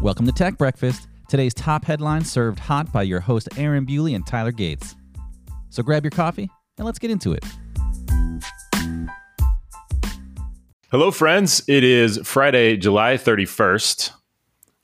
[0.00, 1.08] Welcome to Tech Breakfast.
[1.28, 4.94] Today's top headlines served hot by your host Aaron Bewley and Tyler Gates.
[5.70, 7.44] So grab your coffee and let's get into it.
[10.92, 11.64] Hello, friends.
[11.66, 14.12] It is Friday, July 31st.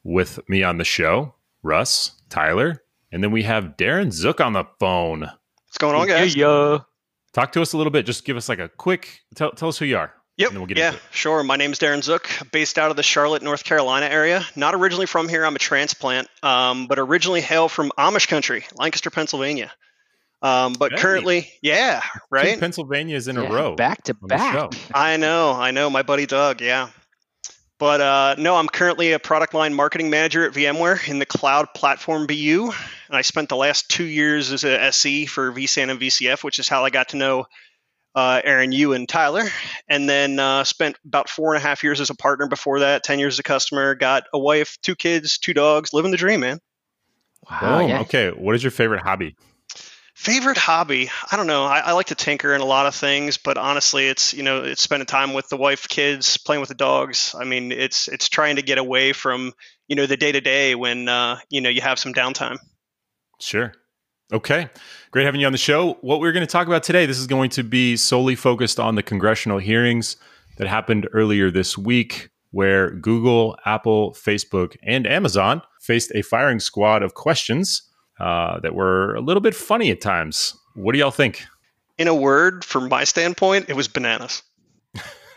[0.02, 4.64] With me on the show, Russ, Tyler, and then we have Darren Zook on the
[4.80, 5.20] phone.
[5.20, 6.34] What's going on, guys?
[6.34, 6.78] Yeah.
[7.32, 8.04] Talk to us a little bit.
[8.04, 10.12] Just give us like a quick tell, tell us who you are.
[10.36, 10.50] Yep.
[10.50, 11.02] and we'll get yeah, into it.
[11.12, 11.44] sure.
[11.44, 14.44] My name is Darren Zook, based out of the Charlotte, North Carolina area.
[14.56, 15.46] Not originally from here.
[15.46, 19.72] I'm a transplant, um, but originally hail from Amish country, Lancaster, Pennsylvania.
[20.42, 20.98] Um, but Hey.
[20.98, 22.58] currently, yeah, Two right.
[22.60, 23.76] Pennsylvania's in a row.
[23.76, 24.68] Back to on the show.
[24.68, 24.80] back.
[24.92, 25.88] I know, I know.
[25.88, 26.88] My buddy Doug, yeah.
[27.78, 31.68] But uh, no, I'm currently a product line marketing manager at VMware in the cloud
[31.74, 32.72] platform BU,
[33.08, 36.58] and I spent the last two years as a SE for vSAN and VCF, which
[36.58, 37.46] is how I got to know
[38.14, 39.44] uh, Aaron, you, and Tyler.
[39.88, 43.04] And then uh, spent about four and a half years as a partner before that,
[43.04, 43.94] ten years as a customer.
[43.94, 46.60] Got a wife, two kids, two dogs, living the dream, man.
[47.50, 47.80] Wow.
[47.80, 47.88] Boom.
[47.88, 48.00] yeah.
[48.00, 48.30] Okay.
[48.30, 49.36] What is your favorite hobby?
[50.14, 51.10] Favorite hobby?
[51.30, 51.64] I don't know.
[51.64, 54.62] I, I like to tinker in a lot of things, but honestly, it's you know,
[54.62, 57.34] it's spending time with the wife, kids, playing with the dogs.
[57.38, 59.52] I mean, it's it's trying to get away from
[59.88, 62.58] you know the day to day when uh, you know you have some downtime.
[63.40, 63.74] Sure.
[64.32, 64.70] Okay.
[65.14, 65.96] Great having you on the show.
[66.00, 68.96] What we're going to talk about today, this is going to be solely focused on
[68.96, 70.16] the congressional hearings
[70.56, 77.04] that happened earlier this week, where Google, Apple, Facebook, and Amazon faced a firing squad
[77.04, 77.82] of questions
[78.18, 80.52] uh, that were a little bit funny at times.
[80.74, 81.44] What do y'all think?
[81.96, 84.42] In a word, from my standpoint, it was bananas.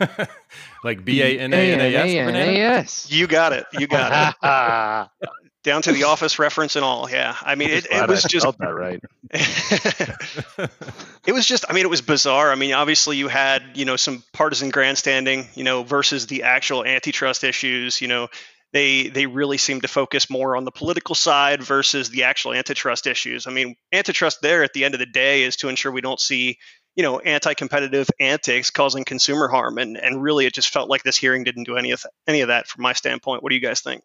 [0.82, 3.12] like b-a-n-a-n-a-s b-a-n-a-n-a-s.
[3.12, 3.64] You got it.
[3.78, 5.28] You got got it.
[5.68, 7.10] Down to the office reference and all.
[7.10, 7.36] Yeah.
[7.42, 9.02] I mean, it, it was just that right.
[11.26, 13.96] it was just i mean it was bizarre i mean obviously you had you know
[13.96, 18.28] some partisan grandstanding you know versus the actual antitrust issues you know
[18.72, 23.06] they they really seem to focus more on the political side versus the actual antitrust
[23.06, 26.00] issues i mean antitrust there at the end of the day is to ensure we
[26.00, 26.56] don't see
[26.96, 31.18] you know anti-competitive antics causing consumer harm and and really it just felt like this
[31.18, 33.62] hearing didn't do any of th- any of that from my standpoint what do you
[33.62, 34.02] guys think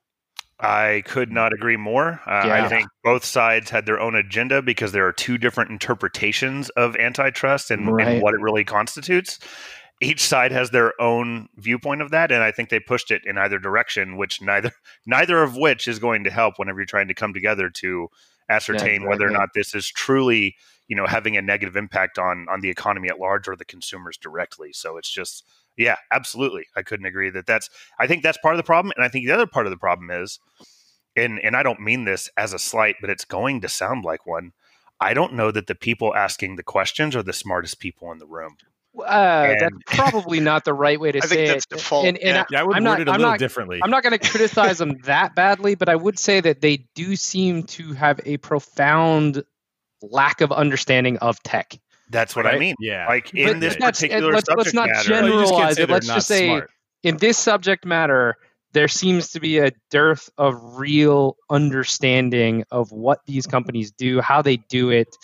[0.63, 2.21] I could not agree more.
[2.25, 2.65] Uh, Yeah.
[2.65, 6.95] I think both sides had their own agenda because there are two different interpretations of
[6.95, 8.07] antitrust and, Right.
[8.07, 9.39] and what it really constitutes.
[10.01, 13.37] Each side has their own viewpoint of that, and I think they pushed it in
[13.37, 14.71] either direction, which neither
[15.05, 18.07] neither of which is going to help whenever you're trying to come together to
[18.49, 20.55] ascertain whether or not this is truly,
[20.87, 24.17] you know, having a negative impact on on the economy at large or the consumers
[24.17, 24.73] directly.
[24.73, 25.43] So it's just
[25.77, 26.65] yeah, absolutely.
[26.75, 29.25] I couldn't agree that that's I think that's part of the problem and I think
[29.25, 30.39] the other part of the problem is
[31.15, 34.25] and and I don't mean this as a slight, but it's going to sound like
[34.25, 34.51] one.
[34.99, 38.25] I don't know that the people asking the questions are the smartest people in the
[38.27, 38.55] room.
[38.97, 41.53] Uh, that's probably not the right way to I say think it.
[41.53, 42.41] that's default, And, and yeah.
[42.41, 43.79] I, Yeah, I would I'm word not- it a I'm little not- differently.
[43.83, 47.15] I'm not going to criticize them that badly, but I would say that they do
[47.15, 49.43] seem to have a profound
[50.03, 51.73] lack of understanding of tech.
[52.09, 52.75] That's what I mean.
[52.79, 53.07] yeah.
[53.07, 55.53] Like But in this let's- particular let's- let's subject not matter, general- Well, you just
[55.53, 55.89] can't generalize it.
[55.89, 56.69] Let's just say- smart.
[57.03, 58.35] in this subject matter,
[58.73, 64.41] there seems to be a dearth of real understanding of what these companies do, how
[64.41, 65.15] they do it,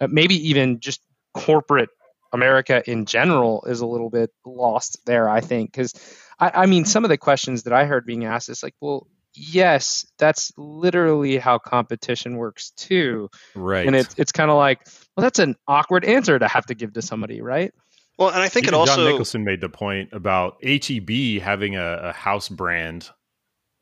[0.00, 1.00] uh, maybe even just
[1.34, 1.90] corporate
[2.32, 5.72] America in general is a little bit lost there, I think.
[5.72, 5.92] Because,
[6.38, 9.06] I, I mean, some of the questions that I heard being asked is like, well,
[9.36, 13.28] yes, that's literally how competition works too.
[13.54, 13.86] right.
[13.86, 14.80] And it's, it's kind of like,
[15.16, 17.72] well, that's an awkward answer to have to give to somebody, right?
[18.18, 21.76] well and i think Even it John also Nicholson made the point about HEB having
[21.76, 23.10] a, a house brand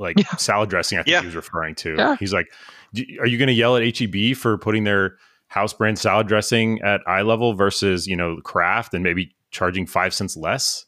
[0.00, 0.34] like Yeah.
[0.36, 0.98] salad dressing.
[0.98, 1.20] I think Yeah.
[1.20, 1.94] he was referring to.
[1.96, 2.16] Yeah.
[2.18, 2.48] He's like,
[2.92, 6.82] "D- "Are you going to yell at HEB for putting their house brand salad dressing
[6.82, 10.84] at eye level versus you know Kraft and maybe charging five cents less?"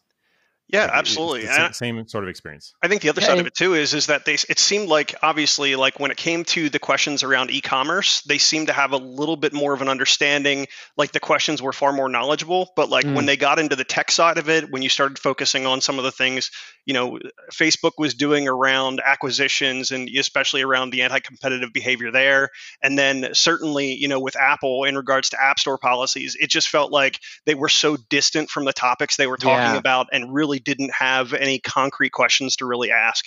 [0.69, 2.75] Yeah Like, it- it's absolutely the same, same sort of experience.
[2.83, 4.89] I think the other Yeah, side of it too is is that they it seemed
[4.89, 8.93] like obviously like when it came to the questions around e-commerce, they seemed to have
[8.93, 10.67] a little bit more of an understanding.
[10.97, 13.27] Like the questions were far more knowledgeable, but like when Mm.
[13.27, 16.05] they got into the tech side of it, when you started focusing on some of
[16.05, 16.51] the things,
[16.85, 17.19] you know,
[17.53, 22.51] Facebook was doing around acquisitions and especially around the anti-competitive behavior there,
[22.83, 26.69] and then certainly you know with Apple in regards to App Store policies, it just
[26.69, 29.77] felt like they were so distant from the topics they were talking Yeah.
[29.79, 33.27] about and really didn't have any concrete questions to really ask.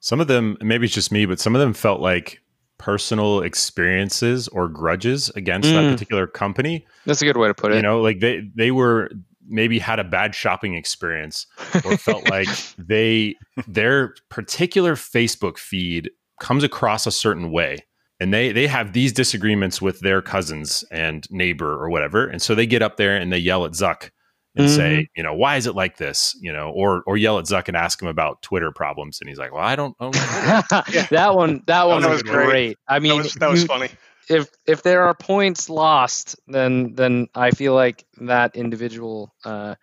[0.00, 2.40] Some of them, maybe it's just me, but some of them felt like
[2.78, 5.92] personal experiences or grudges against that Mm.
[5.92, 6.86] particular company.
[7.04, 7.76] That's a good way to put it.
[7.76, 9.10] You know, like they they were
[9.46, 11.46] maybe had a bad shopping experience
[11.84, 12.48] or felt like
[12.78, 13.34] they
[13.66, 16.10] their particular Facebook feed
[16.40, 17.84] comes across a certain way
[18.20, 22.54] and they they have these disagreements with their cousins and neighbor or whatever and so
[22.54, 24.10] they get up there and they yell at Zuck
[24.56, 24.76] and mm-hmm.
[24.76, 26.36] say, you know, why is it like this?
[26.40, 29.38] You know, or or yell at Zuck and ask him about Twitter problems, and he's
[29.38, 29.98] like, well, I don't.
[30.00, 30.10] know.
[31.10, 32.46] that one, that one was, was great.
[32.46, 32.78] great.
[32.88, 33.88] I mean, that was, that was funny.
[34.28, 39.76] If if there are points lost, then then I feel like that individual uh,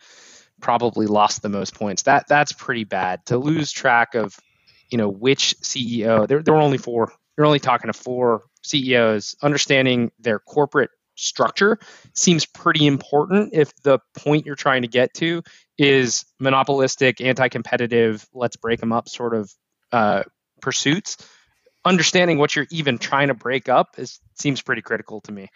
[0.62, 2.04] probably lost the most points.
[2.04, 4.38] That that's pretty bad to lose track of,
[4.90, 6.28] you know, which CEO.
[6.28, 7.12] There there were only four.
[7.38, 9.36] You're only talking to four CEOs.
[9.42, 11.80] Understanding their corporate structure
[12.14, 15.44] seems pretty important if the point you're trying to get to
[15.78, 19.52] is monopolistic, anti-competitive, let's break them up sort of
[19.92, 20.24] uh,
[20.62, 21.18] pursuits.
[21.86, 25.50] Understanding what you're even trying to break up is seems pretty critical to me.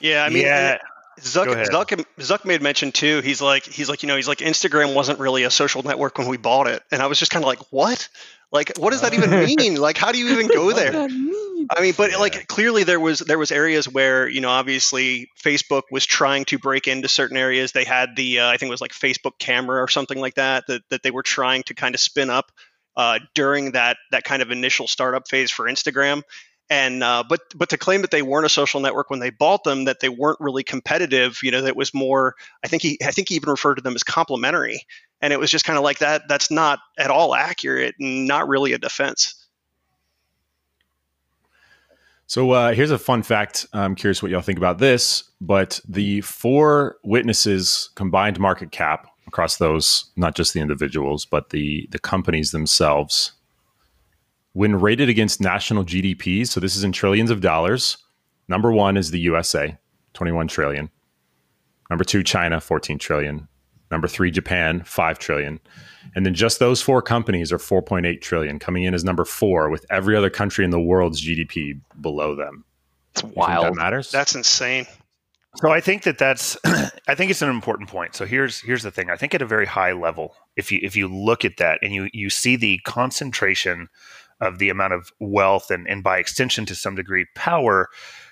[0.00, 0.78] Yeah, I mean, yeah.
[1.20, 3.20] Zuck, Zuck, Zuck made mention too.
[3.20, 6.28] He's like, he's like, you know, he's like, Instagram wasn't really a social network when
[6.28, 8.08] we bought it, and I was just kind of like, what?
[8.50, 9.76] Like, what does that even mean?
[9.76, 11.08] Like, how do you even go there?
[11.70, 15.82] I mean, but like clearly there was there was areas where you know obviously Facebook
[15.90, 17.72] was trying to break into certain areas.
[17.72, 20.64] They had the uh, I think it was like Facebook camera or something like that
[20.68, 22.50] that that they were trying to kind of spin up
[22.96, 26.22] uh, during that that kind of initial startup phase for Instagram.
[26.70, 29.64] And uh, but but to claim that they weren't a social network when they bought
[29.64, 32.34] them, that they weren't really competitive, you know, that was more.
[32.64, 34.82] I think he I think he even referred to them as complementary,
[35.20, 36.22] and it was just kind of like that.
[36.26, 39.43] That's not at all accurate and not really a defense.
[42.26, 43.66] So uh, here's a fun fact.
[43.72, 49.58] I'm curious what y'all think about this, but the four witnesses combined market cap across
[49.58, 53.32] those, not just the individuals, but the the companies themselves,
[54.52, 57.98] when rated against national GDP, so this is in trillions of dollars.
[58.48, 59.76] Number one is the USA,
[60.14, 60.90] 21 trillion.
[61.90, 63.48] Number two, China, 14 trillion.
[63.90, 65.60] Number three, Japan, 5 trillion.
[66.14, 69.86] And then just those four companies are 4.8 trillion, coming in as number four, with
[69.90, 72.64] every other country in the world's GDP below them.
[73.12, 73.66] It's wild.
[73.66, 74.10] That matters.
[74.10, 74.86] That's insane.
[75.56, 76.56] So I think that that's
[77.08, 78.14] I think it's an important point.
[78.16, 79.08] So here's here's the thing.
[79.08, 81.94] I think at a very high level, if you if you look at that and
[81.94, 83.88] you you see the concentration
[84.40, 87.88] of the amount of wealth and and by extension to some degree power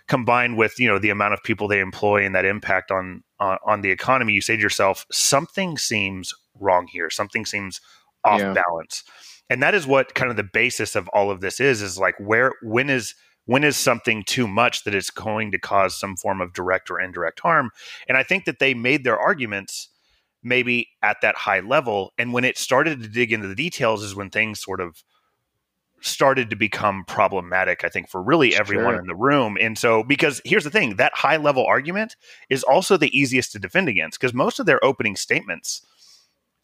[0.08, 3.58] combined with you know the amount of people they employ and that impact on on,
[3.64, 7.11] on the economy, you say to yourself, something seems wrong here.
[7.11, 7.81] Something seems
[8.25, 8.53] off yeah.
[8.53, 9.05] balance.
[9.50, 12.14] And that is what kind of the basis of all of this is is like
[12.19, 13.14] where when is
[13.44, 17.00] when is something too much that it's going to cause some form of direct or
[17.00, 17.70] indirect harm?
[18.09, 19.88] And I think that they made their arguments
[20.43, 22.12] maybe at that high level.
[22.19, 25.03] And when it started to dig into the details is when things sort of
[26.00, 29.00] started to become problematic, I think, for really everyone sure.
[29.00, 29.56] in the room.
[29.61, 32.17] And so, because here's the thing that high level argument
[32.50, 35.87] is also the easiest to defend against because most of their opening statements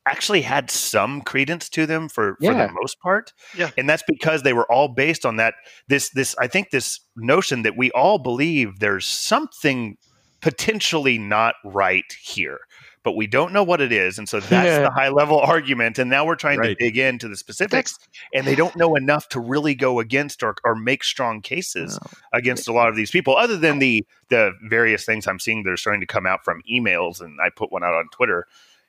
[0.09, 2.53] actually had some credence to them for, yeah.
[2.53, 3.33] for the most part.
[3.57, 3.71] Yeah.
[3.77, 5.55] And that's because they were all based on that
[5.89, 9.97] this this I think this notion that we all believe there's something
[10.41, 12.61] potentially not right here
[13.09, 14.19] but we don't know what it is.
[14.19, 14.81] And so that's yeah.
[14.81, 15.99] the high level argument.
[15.99, 16.77] And now we're trying right.
[16.79, 17.99] to dig into the specifics,
[18.35, 22.11] and they don't know enough to really go against or, or make strong cases no.
[22.39, 25.71] against a lot of these people, other than the the various things I'm seeing that
[25.71, 27.23] are starting to come out from emails.
[27.23, 28.47] And I put one out on Twitter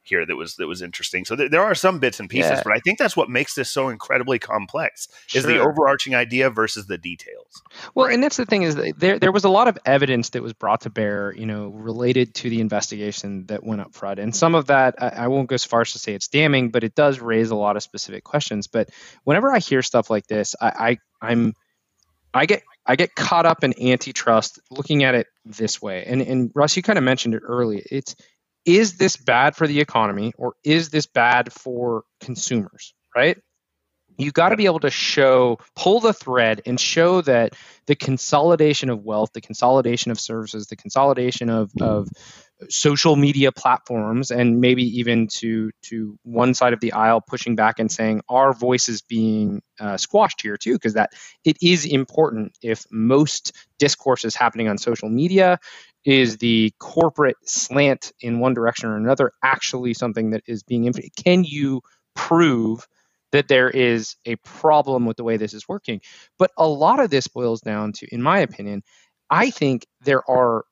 [0.10, 1.24] here that was that was interesting.
[1.24, 2.62] So th- there are some bits and pieces, yeah.
[2.64, 6.88] but I think that's what makes this so incredibly complex is the overarching idea versus
[6.88, 7.62] the details.
[7.96, 8.16] Well, right.
[8.16, 10.54] and that's the thing is that there there was a lot of evidence that was
[10.54, 14.56] brought to bear, you know, related to the investigation that went up front, and some
[14.56, 16.96] of that I, I won't go as far as to say it's damning, but it
[16.96, 18.68] does raise a lot of specific questions.
[18.68, 18.89] But
[19.24, 21.54] whenever I hear stuff like this, I, I I'm
[22.34, 26.06] I get I get caught up in antitrust looking at it this way.
[26.06, 27.82] And and Russ, you kind of mentioned it earlier.
[27.89, 28.16] It's
[28.66, 33.38] is this bad for the economy or is this bad for consumers, right?
[34.18, 37.54] You got to be able to show, pull the thread and show that
[37.88, 42.10] the consolidation of wealth, the consolidation of services, the consolidation of, of
[42.70, 47.80] social media platforms, and maybe even to to one side of the aisle pushing back
[47.80, 51.13] and saying our voice is being uh, squashed here too, because that
[51.46, 55.60] it is important if most discourse is happening on social media
[56.06, 60.92] is the corporate slant in one direction or another actually something that is being
[61.24, 61.82] can you
[62.16, 62.88] prove
[63.32, 66.01] that there is a problem with the way this is working?
[66.39, 68.84] But a lot of this boils down to in my opinion
[69.30, 70.66] i think there are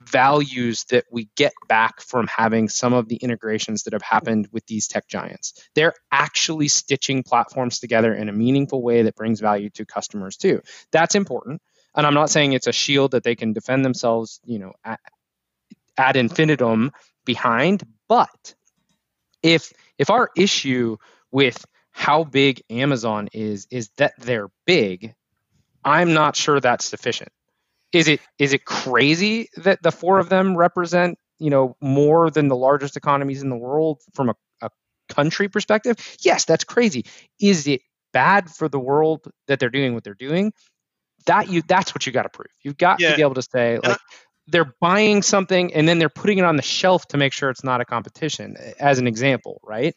[0.00, 4.66] values that we get back from having some of the integrations that have happened with
[4.66, 5.54] these tech giants.
[5.74, 10.62] They're actually stitching platforms together in a meaningful way that brings value to customers too.
[10.92, 11.60] That's important.
[11.94, 15.00] And I'm not saying it's a shield that they can defend themselves, you know, at,
[15.96, 16.92] ad infinitum
[17.24, 18.54] behind, but
[19.42, 20.96] if if our issue
[21.30, 25.14] with how big Amazon is is that they're big,
[25.84, 27.30] I'm not sure that's sufficient.
[27.92, 32.48] Is it is it crazy that the four of them represent you know, more than
[32.48, 34.70] the largest economies in the world from a, a
[35.08, 37.04] country perspective, yes, that's crazy.
[37.40, 40.52] Is it bad for the world that they're doing what they're doing?
[41.26, 42.48] That you that's what you got to prove.
[42.62, 43.10] You've got Yeah.
[43.10, 43.98] to be able to say like
[44.46, 47.64] they're buying something and then they're putting it on the shelf to make sure it's
[47.64, 49.94] not a competition as an example, right?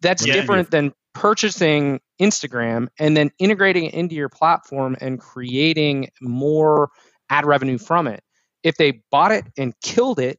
[0.00, 0.32] That's Yeah.
[0.34, 6.90] different than purchasing Instagram and then integrating it into your platform and creating more
[7.28, 8.22] ad revenue from it.
[8.62, 10.38] If they bought it and killed it,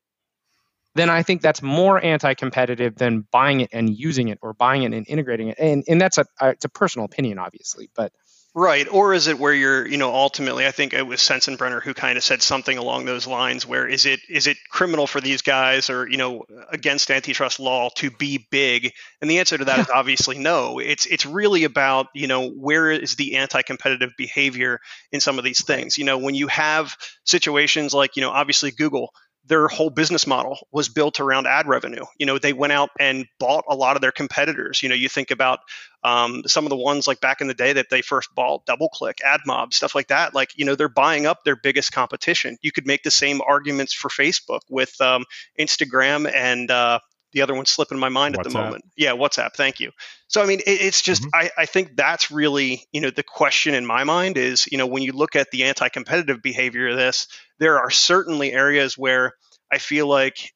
[0.93, 4.93] then I think that's more anti-competitive than buying it and using it or buying it
[4.93, 5.57] and integrating it.
[5.57, 8.11] And and that's a uh, it's a personal opinion, obviously, but
[8.53, 8.86] Right.
[8.91, 12.17] Or is it where you're, you know, ultimately I think it was Sensenbrenner who kind
[12.17, 15.89] of said something along those lines where is it is it criminal for these guys
[15.89, 18.91] or, you know, against antitrust law to be big?
[19.22, 20.79] And the answer to that is obviously no.
[20.79, 24.81] It's it's really about, you know, where is the anti-competitive behavior
[25.13, 25.98] in some of these things?
[25.98, 29.13] You know, when you have situations like, you know, obviously Google
[29.45, 32.05] their whole business model was built around ad revenue.
[32.17, 34.83] You know, they went out and bought a lot of their competitors.
[34.83, 35.60] You know, you think about
[36.03, 39.15] um, some of the ones like back in the day that they first bought, DoubleClick,
[39.25, 40.33] AdMob, stuff like that.
[40.36, 42.57] Like, you know, they're buying up their biggest competition.
[42.62, 45.25] You could make the same arguments for Facebook with um,
[45.60, 47.00] Instagram and uh,
[47.33, 48.83] the other one's slipping my mind at the moment.
[48.95, 49.53] Yeah, WhatsApp.
[49.55, 49.91] Thank you.
[50.27, 51.29] So, I mean, it, it's just, Mhm.
[51.33, 54.88] I, I think that's really, you know, the question in my mind is, you know,
[54.88, 57.27] when you look at the anti competitive behavior of this,
[57.59, 59.33] there are certainly areas where
[59.71, 60.51] I feel like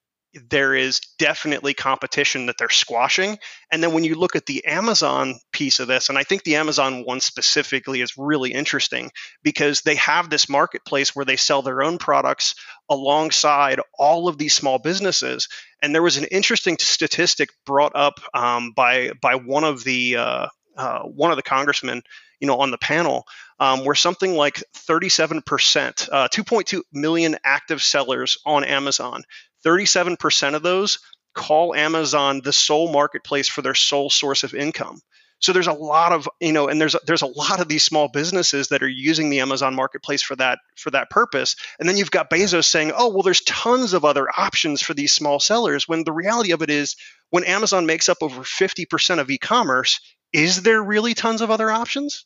[0.49, 3.37] there is definitely competition that they're squashing.
[3.71, 6.57] And then when you look at the Amazon piece of this, and I think the
[6.57, 9.11] Amazon one specifically is really interesting
[9.43, 12.55] because they have this marketplace where they sell their own products
[12.89, 15.47] alongside all of these small businesses.
[15.85, 20.47] And there was an interesting statistic brought up um, by by one of the uh,
[20.75, 22.01] uh, one of the congressmen,
[22.39, 23.27] you know, on the panel,
[23.59, 29.21] um, where something like 37%, uh, 2.2 million active sellers on Amazon,
[29.63, 30.97] 37% of those
[31.35, 34.99] call Amazon the sole marketplace for their sole source of income.
[35.39, 38.07] So there's a lot of you know, and there's there's a lot of these small
[38.07, 41.55] businesses that are using the Amazon marketplace for that for that purpose.
[41.79, 45.13] And then you've got Bezos saying, "Oh, well, there's tons of other options for these
[45.13, 46.95] small sellers." When the reality of it is,
[47.29, 49.99] when Amazon makes up over 50% of e-commerce,
[50.31, 52.25] is there really tons of other options?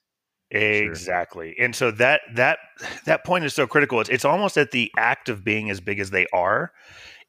[0.51, 1.56] Exactly.
[1.60, 2.60] And so that that
[3.06, 4.01] that point is so critical.
[4.01, 6.72] It's it's almost that the act of being as big as they are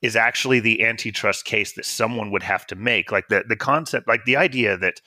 [0.00, 3.12] is actually the antitrust case that someone would have to make.
[3.12, 5.02] Like the the concept, like the idea that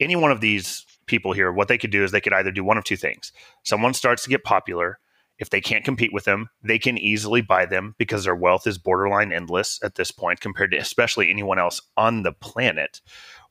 [0.00, 2.64] any one of these people here, what they could do is they could either do
[2.64, 3.32] one of two things.
[3.64, 4.98] Someone starts to get popular.
[5.38, 8.76] If they can't compete with them, they can easily buy them because their wealth is
[8.76, 13.00] borderline endless at this point compared to especially anyone else on the planet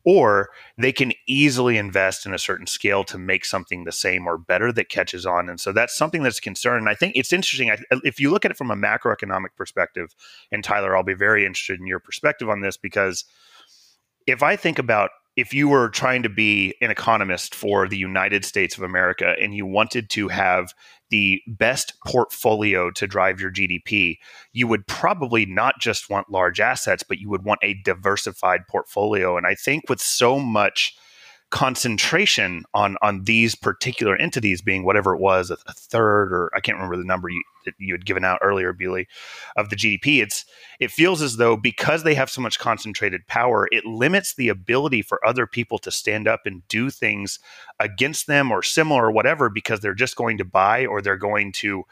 [0.07, 4.37] or they can easily invest in a certain scale to make something the same or
[4.37, 5.49] better that catches on.
[5.49, 6.77] And so that's something that's a concern.
[6.77, 7.75] And I think it's interesting.
[7.91, 10.15] If you look at it from a macroeconomic perspective,
[10.49, 13.25] and Tyler, I'll be very interested in your perspective on this because
[14.25, 18.43] if I think about if you were trying to be an economist for the United
[18.43, 20.73] States of America and you wanted to have
[21.09, 24.17] the best portfolio to drive your GDP,
[24.51, 29.37] you would probably not just want large assets, but you would want a diversified portfolio.
[29.37, 30.97] And I think with so much
[31.49, 36.75] concentration on on these particular entities being whatever it was a, third or I can't
[36.75, 39.07] remember the number you, that you had given out earlier, Bewley,
[39.55, 40.21] of the GDP.
[40.21, 40.43] It's
[40.81, 45.01] it feels as though because they have so much concentrated power, it limits the ability
[45.01, 47.39] for other people to stand up and do things
[47.79, 51.53] against them or similar or whatever because they're just going to buy or they're going
[51.53, 51.83] to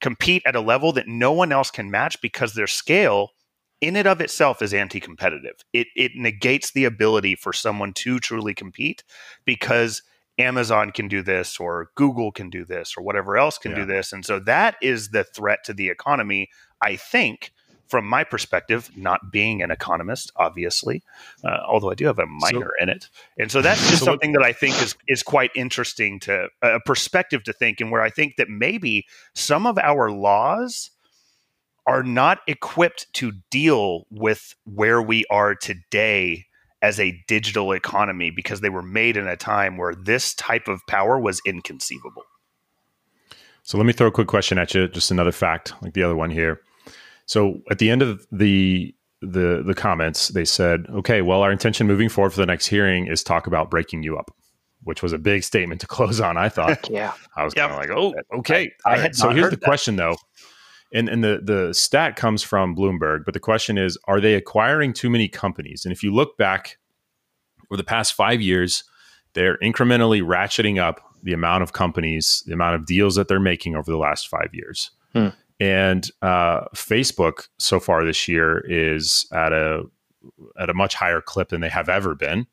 [0.00, 3.32] compete at a level that no one else can match because their scale
[3.82, 5.56] in and of itself is anti-competitive.
[5.74, 9.02] It it negates the ability for someone to truly compete
[9.44, 10.02] because
[10.38, 13.78] Amazon can do this or Google can do this or whatever else can Yeah.
[13.78, 14.12] do this.
[14.14, 16.48] And so that is the threat to the economy,
[16.80, 17.52] I think,
[17.86, 21.02] from my perspective, not being an economist, obviously,
[21.44, 23.10] uh, although I do have a minor in it.
[23.38, 26.48] And so that's just So what- something that I think is is quite interesting to
[26.62, 30.90] a perspective to think and where I think that maybe some of our laws
[31.86, 36.46] are not equipped to deal with where we are today
[36.80, 40.80] as a digital economy because they were made in a time where this type of
[40.88, 42.24] power was inconceivable.
[43.62, 44.88] So let me throw a quick question at you.
[44.88, 46.60] Just another fact, like the other one here.
[47.26, 51.86] So at the end of the the the comments, they said, "Okay, well, our intention
[51.86, 54.32] moving forward for the next hearing is talk about breaking you up,"
[54.82, 56.36] which was a big statement to close on.
[56.36, 57.12] I thought yeah.
[57.36, 57.70] I was Yep.
[57.70, 59.14] kind of like, "Oh, okay." I- I had.
[59.14, 59.64] So not here's heard the that.
[59.66, 60.16] question, though,
[60.92, 64.92] and and the the stat comes from Bloomberg, but the question is, are they acquiring
[64.92, 65.84] too many companies?
[65.84, 66.78] And if you look back
[67.70, 68.84] over the past five years,
[69.34, 73.76] they're incrementally ratcheting up the amount of companies, the amount of deals that they're making
[73.76, 74.90] over the last five years.
[75.12, 75.28] Hmm.
[75.60, 79.82] and uh, Facebook so far this year is at a
[80.58, 82.46] at a much higher clip than they have ever been.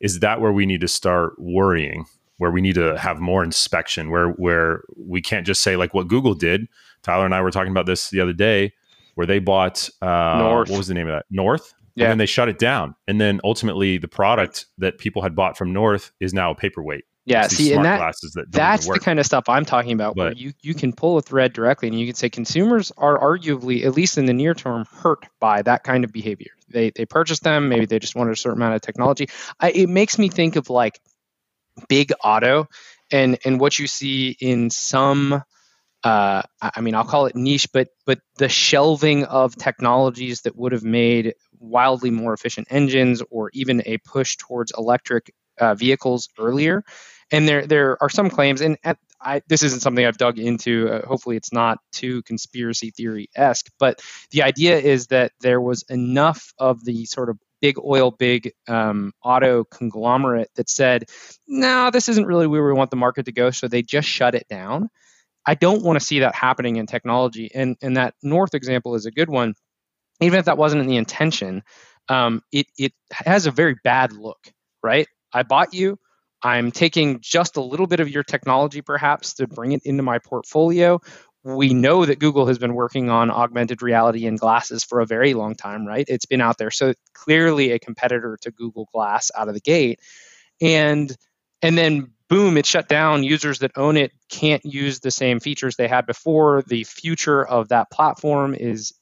[0.00, 2.06] Is that where we need to start worrying?
[2.38, 4.10] Where we need to have more inspection?
[4.10, 6.66] Where where we can't just say like what Google did.
[7.02, 8.72] Tyler and I were talking about this the other day,
[9.14, 10.70] where they bought uh, North.
[10.70, 12.04] what was the name of that North, Yeah.
[12.04, 15.56] and then they shut it down, and then ultimately the product that people had bought
[15.58, 17.04] from North is now a paperweight.
[17.24, 18.00] Yeah, It's see, and that
[18.34, 21.18] that that's the kind of stuff I'm talking about where But- you, you can pull
[21.18, 24.54] a thread directly and you can say consumers are arguably, at least in the near
[24.54, 26.50] term, hurt by that kind of behavior.
[26.68, 29.28] They they purchased them, maybe they just wanted a certain amount of technology.
[29.60, 31.00] I, it makes me think of like
[31.88, 32.66] big auto
[33.12, 35.42] and and what you see in some
[36.04, 40.72] uh, I mean, I'll call it niche, but but the shelving of technologies that would
[40.72, 46.82] have made wildly more efficient engines, or even a push towards electric uh, vehicles earlier.
[47.30, 50.88] And there there are some claims, and at, I, this isn't something I've dug into.
[50.90, 53.70] Uh, hopefully, it's not too conspiracy theory esque.
[53.78, 58.52] But the idea is that there was enough of the sort of big oil, big
[58.66, 61.04] um, auto conglomerate that said,
[61.46, 64.34] "No, this isn't really where we want the market to go." So they just shut
[64.34, 64.90] it down.
[65.46, 67.50] I don't want to see that happening in technology.
[67.54, 69.54] And and that North example is a good one.
[70.20, 71.62] Even if that wasn't in the intention,
[72.08, 75.06] um, it it has a very bad look, right?
[75.32, 75.98] I bought you.
[76.42, 80.18] I'm taking just a little bit of your technology, perhaps, to bring it into my
[80.18, 81.00] portfolio.
[81.44, 85.34] We know that Google has been working on augmented reality and glasses for a very
[85.34, 86.04] long time, right?
[86.08, 86.70] It's been out there.
[86.70, 90.00] So clearly a competitor to Google Glass out of the gate.
[90.60, 91.14] And
[91.60, 93.22] and then boom, it's shut down.
[93.24, 96.62] Users that own it can't use the same features they had before.
[96.66, 98.94] The future of that platform is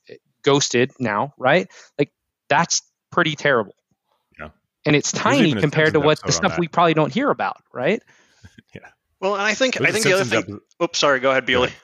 [0.42, 1.70] ghosted now, right?
[1.96, 2.10] Like
[2.48, 2.82] that's
[3.12, 3.74] pretty terrible.
[4.38, 4.48] Yeah.
[4.84, 8.02] And it's tiny compared to what the stuff we probably don't hear about, right?
[8.74, 8.80] Yeah.
[9.20, 10.38] Well, and I think There's I a think the other thing.
[10.38, 11.20] episode- Oops, sorry.
[11.20, 11.66] Go ahead, Go Bewley.
[11.68, 11.80] ahead.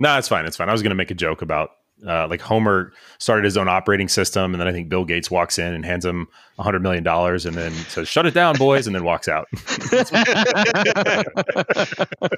[0.00, 0.44] No, it's fine.
[0.46, 0.68] It's fine.
[0.68, 1.70] I was going to make a joke about
[2.06, 5.58] uh, like Homer started his own operating system, and then I think Bill Gates walks
[5.58, 8.86] in and hands him a hundred million dollars, and then says, "Shut it down, boys,"
[8.86, 9.48] and then walks out.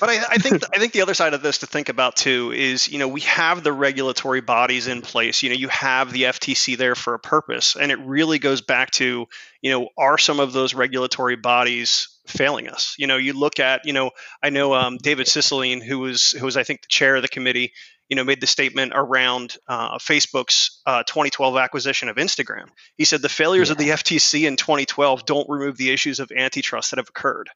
[0.00, 2.52] But I, I think I think the other side of this to think about too
[2.52, 5.42] is you know we have the regulatory bodies in place.
[5.42, 8.90] You know you have the FTC there for a purpose, and it really goes back
[8.92, 9.26] to
[9.60, 12.96] you know are some of those regulatory bodies failing us?
[12.98, 14.10] You know you look at you know
[14.42, 17.28] I know um, David Cicilline who was who was I think the chair of the
[17.28, 17.72] committee.
[18.10, 22.66] You know, made the statement around uh, Facebook's uh, 2012 acquisition of Instagram.
[22.96, 26.90] He said the failures of the FTC in 2012 don't remove the issues of antitrust
[26.90, 27.48] that have occurred.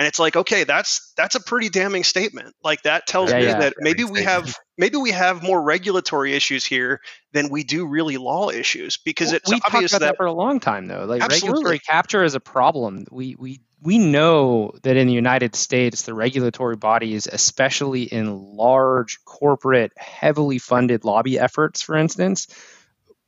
[0.00, 2.54] And it's like, okay, that's that's a pretty damning statement.
[2.64, 3.58] Like that tells Yeah, me yeah.
[3.58, 7.02] that maybe Damning we have maybe we have more regulatory issues here
[7.34, 10.24] than we do really law issues because it's We've talked obvious about that that for
[10.24, 11.04] a long time, though.
[11.04, 11.48] Like Absolutely.
[11.48, 13.04] regulatory capture is a problem.
[13.10, 19.22] We we we know that in the United States, the regulatory bodies, especially in large
[19.26, 22.46] corporate, heavily funded lobby efforts, for instance,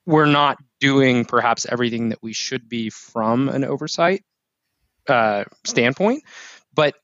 [0.07, 4.25] we're not doing perhaps everything that we should be from an oversight
[5.09, 6.23] uh, standpoint.
[6.75, 6.95] But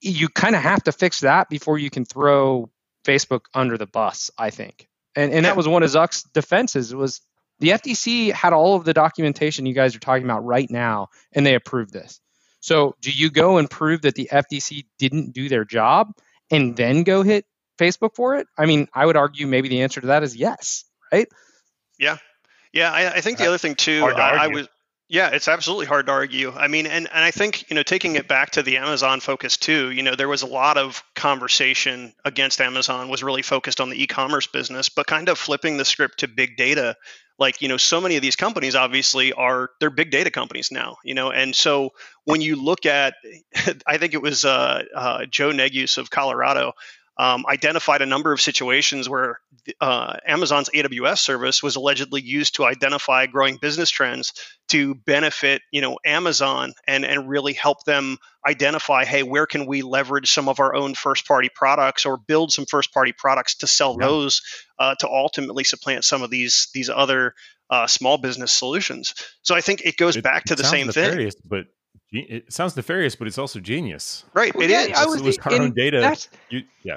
[0.00, 2.70] you kind of have to fix that before you can throw
[3.04, 4.88] Facebook under the bus, I think.
[5.16, 7.20] And and that was one of Zuck's defenses was
[7.58, 11.44] the FTC had all of the documentation you guys are talking about right now, and
[11.44, 12.20] they approved this.
[12.60, 16.12] So do you go and prove that the FTC didn't do their job
[16.50, 17.44] and then go hit
[17.78, 18.46] Facebook for it?
[18.56, 21.28] I mean, I would argue maybe the answer to that is yes, right?
[22.72, 24.68] yeah, I, I think the Uh, other thing too, I, I was
[25.10, 26.52] yeah, it's absolutely hard to argue.
[26.52, 29.56] I mean, and, and I think, you know, taking it back to the Amazon focus
[29.56, 33.90] too, you know, there was a lot of conversation against Amazon was really focused on
[33.90, 36.94] the e-commerce business, but kind of flipping the script to big data.
[37.40, 40.98] Like, you know, so many of these companies obviously are they're big data companies now,
[41.02, 41.90] you know, and so
[42.22, 43.14] when you look at,
[43.88, 46.74] I think it was uh, uh, Joe Neguse of Colorado
[47.20, 49.38] um, identified a number of situations where
[49.80, 54.32] uh, Amazon's AWS service was allegedly used to identify growing business trends
[54.68, 58.16] to benefit, you know, Amazon and and really help them
[58.48, 62.52] identify, hey, where can we leverage some of our own first party products or build
[62.52, 64.06] some first party products to sell Yeah.
[64.06, 64.40] those
[64.78, 67.34] uh, to ultimately supplant some of these these other
[67.68, 69.14] uh, small business solutions.
[69.42, 71.66] So I think it goes It- back to the same thing, nefarious, but
[72.12, 74.24] it sounds nefarious, but it's also genius.
[74.34, 74.52] right?
[74.54, 74.98] Well, It yeah, is.
[74.98, 76.16] I This was was our and own data.
[76.48, 76.96] You, yeah,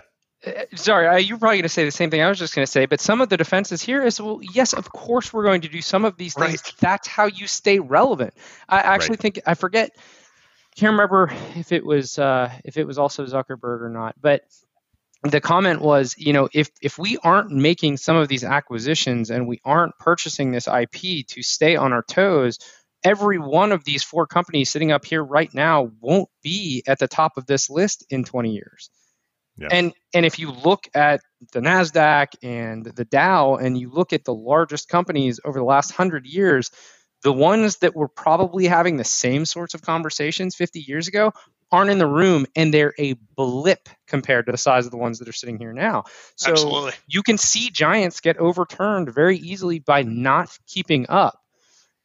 [0.75, 2.85] sorry, you're probably going to say the same thing I was just going to say,
[2.85, 5.81] but some of the defenses here is, well, yes, of course we're going to do
[5.81, 6.61] some of these things.
[6.63, 6.73] Right.
[6.79, 8.33] That's how you stay relevant.
[8.67, 9.19] I actually Right.
[9.19, 9.91] think I forget,
[10.75, 14.41] can't remember if it was uh, if it was also Zuckerberg or not, but
[15.23, 19.47] the comment was, you know, if if we aren't making some of these acquisitions and
[19.47, 22.59] we aren't purchasing this IP to stay on our toes,
[23.03, 27.07] every one of these four companies sitting up here right now won't be at the
[27.07, 28.89] top of this list in 20 years
[29.57, 29.67] Yeah.
[29.71, 34.25] And and if you look at the Nasdaq and the Dow, and you look at
[34.25, 36.71] the largest companies over the last hundred years,
[37.21, 41.33] the ones that were probably having the same sorts of conversations 50 years ago
[41.71, 45.19] aren't in the room and they're a blip compared to the size of the ones
[45.19, 46.03] that are sitting here now.
[46.35, 46.91] So Absolutely.
[47.07, 51.39] you can see giants get overturned very easily by not keeping up.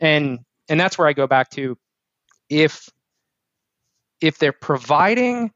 [0.00, 1.76] And and that's where I go back to
[2.48, 2.88] if
[4.20, 5.52] if they're providing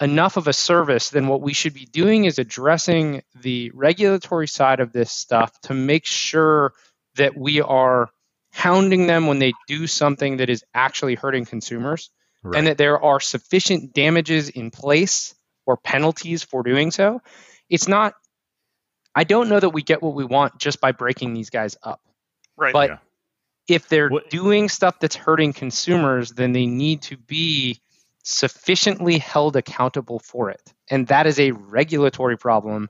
[0.00, 4.80] enough of a service, then what we should be doing is addressing the regulatory side
[4.80, 6.72] of this stuff to make sure
[7.16, 8.10] that we are
[8.52, 12.10] hounding them when they do something that is actually hurting consumers
[12.42, 12.58] right.
[12.58, 15.34] and that there are sufficient damages in place
[15.66, 17.20] or penalties for doing so.
[17.68, 18.14] It's not,
[19.14, 22.00] I don't know that we get what we want just by breaking these guys up.
[22.56, 22.72] Right.
[22.72, 22.98] But yeah.
[23.68, 24.30] if they're what?
[24.30, 27.80] doing stuff that's hurting consumers, then they need to be
[28.24, 30.72] sufficiently held accountable for it.
[30.90, 32.88] And that is a regulatory problem,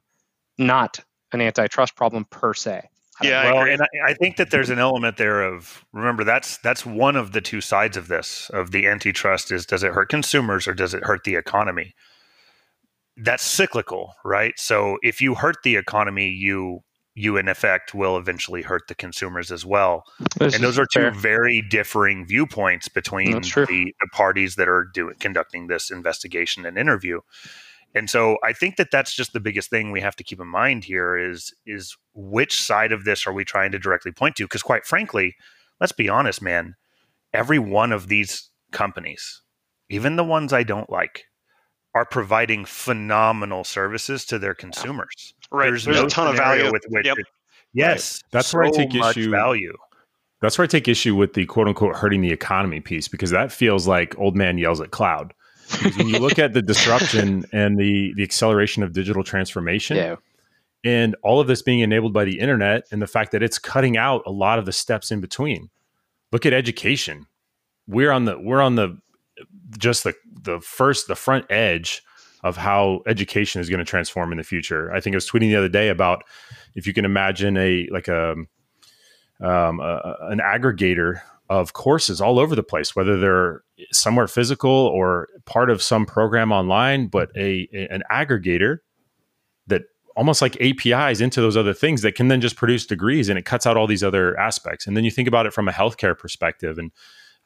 [0.56, 1.00] not
[1.32, 2.88] an antitrust problem per se.
[3.22, 6.84] Yeah, well, and I, I, think that there's an element there of remember that's that's
[6.84, 10.66] one of the two sides of this of the antitrust is does it hurt consumers
[10.66, 11.94] or does it hurt the economy?
[13.16, 14.54] That's cyclical, right?
[14.56, 16.80] So if you hurt the economy, you
[17.14, 20.04] you in effect will eventually hurt the consumers as well.
[20.38, 21.10] This and those are two fair.
[21.12, 27.20] very differing viewpoints between the, the, parties that are doing conducting this investigation and interview
[27.94, 30.48] and so i think that that's just the biggest thing we have to keep in
[30.48, 34.44] mind here is is which side of this are we trying to directly point to
[34.44, 35.34] because quite frankly
[35.80, 36.74] let's be honest man
[37.32, 39.42] every one of these companies
[39.88, 41.24] even the ones i don't like
[41.94, 46.70] are providing phenomenal services to their consumers right there's, there's no a ton of value
[46.72, 47.18] with which yep.
[47.18, 47.26] it,
[47.72, 48.30] yes right.
[48.32, 49.72] that's so where i take issue value
[50.40, 53.52] that's where i take issue with the quote unquote hurting the economy piece because that
[53.52, 55.32] feels like old man yells at cloud
[55.70, 60.16] because when you look at the disruption and the the acceleration of digital transformation, yeah.
[60.84, 63.96] and all of this being enabled by the internet, and the fact that it's cutting
[63.96, 65.70] out a lot of the steps in between.
[66.32, 67.26] Look at education.
[67.86, 68.98] We're on the we're on the
[69.78, 72.02] just the the first the front edge
[72.42, 74.92] of how education is going to transform in the future.
[74.92, 76.24] I think I was tweeting the other day about
[76.74, 78.32] if you can imagine a like a,
[79.40, 85.28] um, a an aggregator of courses all over the place, whether they're somewhere physical or
[85.44, 88.78] part of some program online, but a, a, an aggregator
[89.66, 89.82] that
[90.16, 93.44] almost like APIs into those other things that can then just produce degrees and it
[93.44, 94.86] cuts out all these other aspects.
[94.86, 96.92] And then you think about it from a healthcare perspective and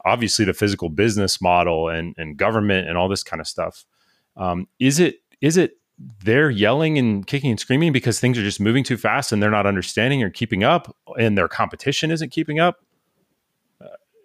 [0.04, 3.84] obviously the physical business model and, and government and all this kind of stuff.
[4.36, 5.72] Um, is it is it
[6.24, 9.50] they're yelling and kicking and screaming because things are just moving too fast and they're
[9.50, 12.78] not understanding or keeping up and their competition isn't keeping up?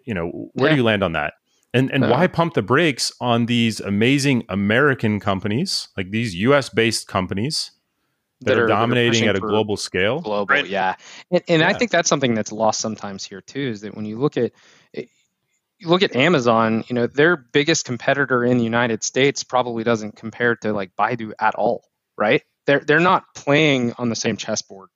[0.06, 0.76] you know, where yeah.
[0.76, 1.34] do you land on that?
[1.74, 6.70] And and uh, why pump the brakes on these amazing American companies, like these US
[6.70, 7.72] based companies
[8.42, 10.22] that, that are, are, dominating at a global scale?
[10.22, 10.68] Global, right.
[10.68, 10.96] yeah.
[11.32, 11.68] And, and yeah.
[11.68, 14.52] I think that's something that's lost sometimes here too, is that when you look at
[15.80, 20.16] you look at Amazon, you know, their biggest competitor in the United States probably doesn't
[20.16, 21.84] compare to like Baidu at all,
[22.18, 22.44] right?
[22.66, 24.90] They're they're not playing on the same chessboard.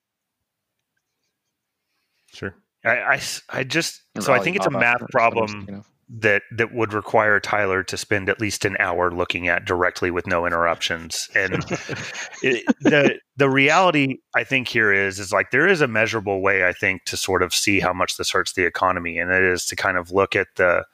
[2.32, 2.56] Sure.
[2.86, 7.40] I, I, I just so I think it's a math problem that that would require
[7.40, 11.30] Tyler to spend at least an hour looking at directly with no interruptions.
[11.36, 11.54] And
[12.42, 16.66] it, the the reality I think here is is like there is a measurable way
[16.66, 19.66] I think to sort of see how much this hurts the economy, and it is
[19.66, 20.86] to kind of look at the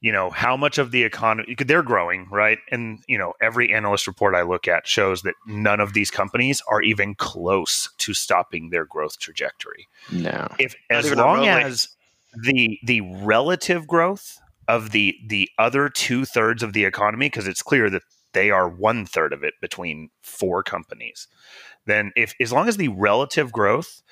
[0.00, 2.58] you know how much of the economy they're growing right?
[2.70, 6.62] And you know every analyst report i look at shows that none of these companies
[6.68, 9.88] are even close to stopping their growth trajectory.
[10.12, 10.46] No.
[10.60, 11.88] If as long as
[12.34, 14.38] the the relative growth
[14.68, 18.68] of the the other two thirds of the economy because it's clear that they are
[18.68, 21.26] one third of it between four companies
[21.86, 24.02] then if as long as the relative growth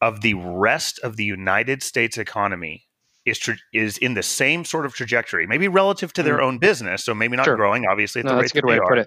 [0.00, 2.85] of the rest of the united states economy
[3.26, 6.44] is tra- is in the same sort of trajectory, maybe relative to their mm.
[6.44, 7.04] own business.
[7.04, 7.56] So maybe not sure.
[7.56, 9.06] growing, obviously, at no, the rate that they are.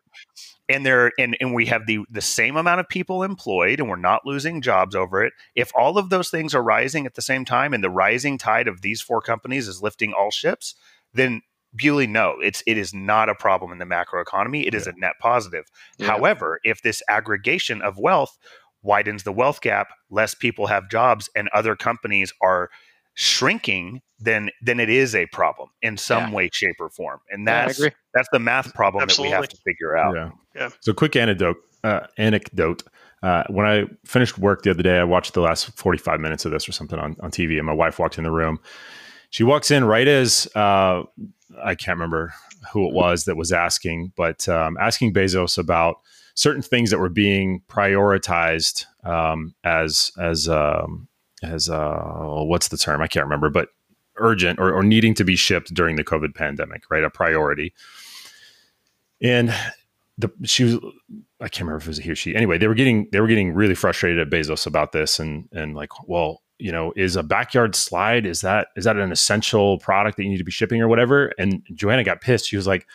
[0.67, 3.95] And they're and, and we have the the same amount of people employed, and we're
[3.95, 5.33] not losing jobs over it.
[5.55, 8.67] If all of those things are rising at the same time, and the rising tide
[8.67, 10.75] of these four companies is lifting all ships,
[11.11, 11.41] then
[11.75, 14.67] Bewley, no, it's it is not a problem in the macro economy.
[14.67, 14.79] It yeah.
[14.79, 15.65] is a net positive.
[15.97, 16.07] Yeah.
[16.07, 18.37] However, if this aggregation of wealth
[18.83, 22.69] widens the wealth gap, less people have jobs, and other companies are
[23.19, 26.33] shrinking, then then it is a problem in some yeah.
[26.33, 27.19] way, shape, or form.
[27.29, 29.31] And that's yeah, that's the math problem Absolutely.
[29.31, 30.15] that we have to figure out.
[30.15, 30.29] Yeah.
[30.55, 30.69] yeah.
[30.79, 31.57] So quick anecdote.
[31.83, 32.83] Uh, anecdote.
[33.21, 36.53] Uh, when I finished work the other day, I watched the last 45 minutes of
[36.53, 38.59] this or something on, on TV, and my wife walked in the room.
[39.31, 41.03] She walks in right as uh,
[41.61, 42.33] I can't remember
[42.71, 45.97] who it was that was asking, but um, asking Bezos about
[46.35, 51.08] certain things that were being prioritized um, as as um,
[51.43, 51.99] as uh,
[52.43, 53.01] what's the term?
[53.01, 53.69] I can't remember, but
[54.17, 57.03] urgent or, or needing to be shipped during the COVID pandemic, right?
[57.03, 57.73] A priority.
[59.21, 59.53] And
[60.17, 60.75] the she was
[61.41, 62.35] I can't remember if it was a he or she.
[62.35, 65.75] Anyway, they were getting they were getting really frustrated at Bezos about this and and
[65.75, 70.17] like, well, you know, is a backyard slide is that is that an essential product
[70.17, 71.31] that you need to be shipping or whatever?
[71.37, 72.47] And Joanna got pissed.
[72.47, 72.85] She was like,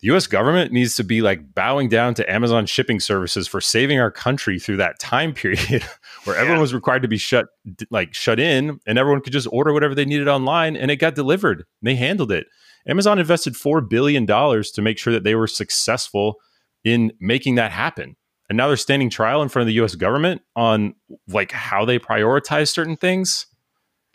[0.00, 3.98] the US government needs to be like bowing down to Amazon shipping services for saving
[4.00, 5.84] our country through that time period
[6.24, 6.42] where yeah.
[6.42, 7.46] everyone was required to be shut
[7.90, 11.14] like shut in and everyone could just order whatever they needed online and it got
[11.14, 11.64] delivered.
[11.82, 12.46] They handled it.
[12.86, 16.36] Amazon invested 4 billion dollars to make sure that they were successful
[16.82, 18.16] in making that happen.
[18.48, 20.94] And now they're standing trial in front of the US government on
[21.28, 23.46] like how they prioritize certain things.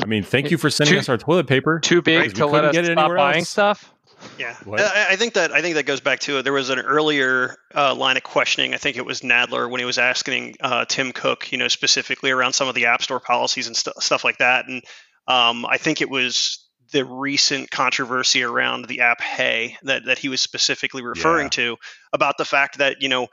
[0.01, 1.79] I mean, thank you for sending too, us our toilet paper.
[1.79, 3.49] Too big to let us stop buying else.
[3.49, 3.94] stuff.
[4.37, 7.55] Yeah, I, I, think that I think that goes back to there was an earlier
[7.73, 8.73] uh, line of questioning.
[8.73, 12.31] I think it was Nadler when he was asking uh, Tim Cook, you know, specifically
[12.31, 14.67] around some of the App Store policies and st- stuff like that.
[14.67, 14.83] And
[15.27, 20.29] um, I think it was the recent controversy around the app Hey that that he
[20.29, 21.49] was specifically referring yeah.
[21.49, 21.77] to
[22.13, 23.27] about the fact that you know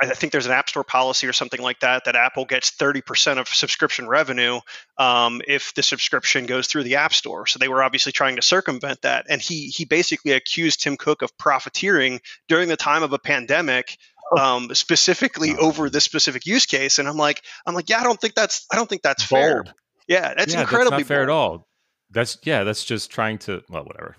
[0.00, 3.38] I think there's an App Store policy or something like that that Apple gets 30%
[3.38, 4.60] of subscription revenue
[4.98, 7.46] um, if the subscription goes through the App Store.
[7.46, 11.22] So they were obviously trying to circumvent that, and he he basically accused Tim Cook
[11.22, 13.96] of profiteering during the time of a pandemic.
[14.34, 14.56] Oh.
[14.56, 15.68] Um, specifically oh.
[15.68, 18.66] over this specific use case, and I'm like, I'm like, yeah, I don't think that's,
[18.72, 19.66] I don't think that's bold.
[19.66, 19.74] fair.
[20.06, 21.28] Yeah, that's yeah, incredibly that's not fair bold.
[21.28, 21.68] at all.
[22.10, 24.16] That's yeah, that's just trying to well, whatever.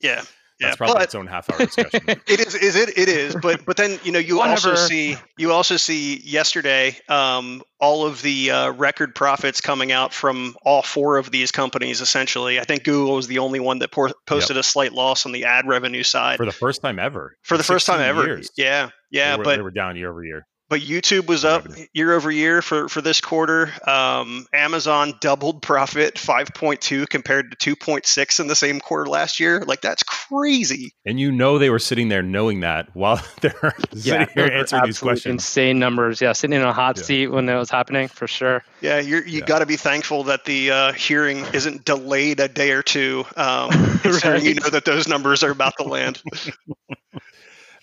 [0.00, 0.22] Yeah,
[0.58, 2.00] yeah, that's probably but, its own half hour discussion.
[2.06, 2.96] it is, is it?
[2.96, 4.70] It is, but but then you know you Whatever.
[4.70, 10.14] also see you also see yesterday um, all of the uh, record profits coming out
[10.14, 12.00] from all four of these companies.
[12.00, 14.62] Essentially, I think Google was the only one that por- posted yep.
[14.62, 17.36] a slight loss on the ad revenue side for the first time ever.
[17.42, 18.50] For the first time ever, years.
[18.56, 19.32] yeah, yeah.
[19.32, 22.30] They were, but they were down year over year but YouTube was up year over
[22.30, 23.72] year for, for this quarter.
[23.86, 29.60] Um, Amazon doubled profit 5.2 compared to 2.6 in the same quarter last year.
[29.60, 30.92] Like that's crazy.
[31.04, 34.86] And you know they were sitting there knowing that while they're yeah, sitting here answering
[34.86, 35.32] these questions.
[35.32, 36.20] Insane numbers.
[36.20, 37.02] Yeah, sitting in a hot yeah.
[37.04, 38.64] seat when that was happening for sure.
[38.80, 39.46] Yeah, you you yeah.
[39.46, 43.24] got to be thankful that the uh, hearing isn't delayed a day or two.
[43.36, 43.70] Um,
[44.24, 44.42] right.
[44.42, 46.22] You know that those numbers are about to land.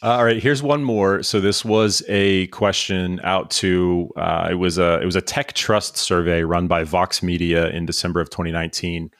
[0.03, 1.23] Uh, all right, here's one more.
[1.23, 5.53] So this was a question out to uh, it was a it was a tech
[5.53, 9.11] trust survey run by Vox Media in December of 2019.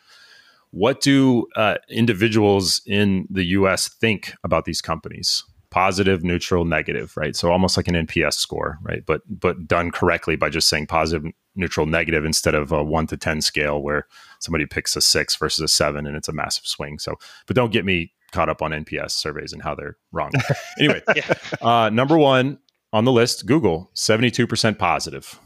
[0.72, 3.88] What do uh, individuals in the U.S.
[3.88, 5.46] think about these companies?
[5.69, 7.34] Positive, neutral, negative, right?
[7.34, 9.06] So almost like an NPS score, right?
[9.06, 13.15] But but done correctly by just saying positive, neutral, negative instead of a one to
[13.15, 14.06] ten scale where
[14.39, 17.00] somebody picks a six versus a seven and it's a massive swing.
[17.00, 17.15] So,
[17.48, 20.32] but don't get me caught up on NPS surveys and how they're wrong.
[20.80, 21.34] anyway, yeah.
[21.62, 22.60] uh, number one
[22.91, 25.39] on the list, Google, 72% positive,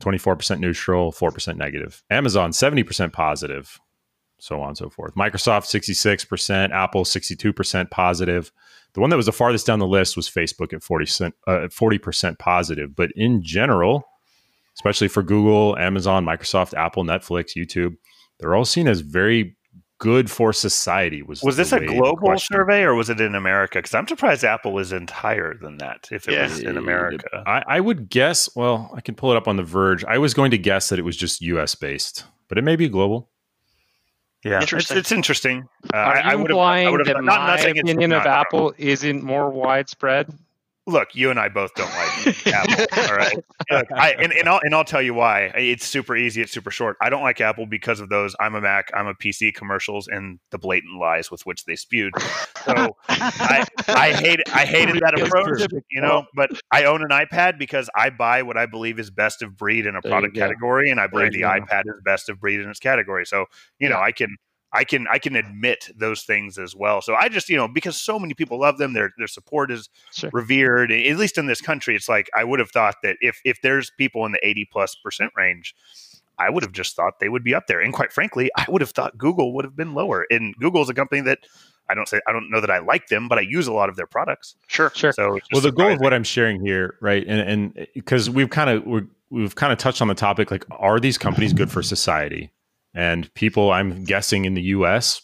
[0.00, 2.02] 24% neutral, 4% negative.
[2.10, 3.78] Amazon, 70% positive,
[4.38, 5.14] so on and so forth.
[5.14, 8.52] Microsoft, 66%, Apple, 62% positive.
[8.94, 12.38] The one that was the farthest down the list was Facebook at 40%, uh, 40%
[12.38, 12.94] positive.
[12.94, 14.04] But in general,
[14.76, 17.96] especially for Google, Amazon, Microsoft, Apple, Netflix, YouTube,
[18.38, 19.56] they're all seen as very
[20.04, 23.78] good for society was was this a global survey or was it in america?
[23.78, 26.42] Because i'm surprised apple isn't higher than that if it yeah.
[26.42, 27.42] was in america.
[27.46, 30.04] I, I, would guess well i can pull it up on the verge.
[30.04, 32.86] I was going to guess that it was just us based but it may be
[32.86, 33.30] global.
[34.44, 35.66] Yeah it's, it's interesting.
[35.94, 39.48] Uh, Are I, you I implying that not, my not opinion of apple isn't more
[39.48, 40.30] widespread
[40.86, 42.86] look, you and I both don't like Apple.
[43.08, 43.36] All right.
[43.70, 45.52] Look, I, and, and, I'll, and I'll tell you why.
[45.56, 46.42] It's super easy.
[46.42, 46.96] It's super short.
[47.00, 50.38] I don't like Apple because of those I'm a Mac, I'm a PC commercials and
[50.50, 52.12] the blatant lies with which they spewed.
[52.64, 57.58] So I, I hate I hated that approach, you know, but I own an iPad
[57.58, 60.90] because I buy what I believe is best of breed in a product category.
[60.90, 63.26] And I believe the iPad is best of breed in its category.
[63.26, 63.46] So,
[63.78, 64.36] you know, I can
[64.74, 67.00] I can I can admit those things as well.
[67.00, 69.88] So I just you know because so many people love them, their their support is
[70.12, 70.30] sure.
[70.32, 70.90] revered.
[70.90, 73.90] At least in this country, it's like I would have thought that if if there's
[73.96, 75.74] people in the eighty plus percent range,
[76.38, 77.80] I would have just thought they would be up there.
[77.80, 80.26] And quite frankly, I would have thought Google would have been lower.
[80.30, 81.38] And Google is a company that
[81.88, 83.88] I don't say I don't know that I like them, but I use a lot
[83.88, 84.56] of their products.
[84.66, 85.12] Sure, sure.
[85.12, 88.50] So well, the goal of what I'm sharing here, right, and and eh, because we've
[88.50, 91.82] kind of we've kind of touched on the topic, like, are these companies good for
[91.82, 92.50] society?
[92.94, 95.20] And people, I'm guessing in the US,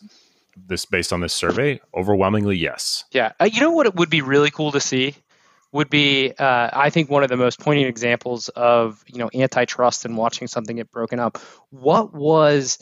[0.56, 3.04] this based on this survey, overwhelmingly yes.
[3.12, 3.32] Yeah.
[3.40, 5.14] Uh, you know what it would be really cool to see?
[5.72, 10.04] Would be, uh, I think, one of the most poignant examples of you know antitrust
[10.04, 11.38] and watching something get broken up.
[11.70, 12.78] What was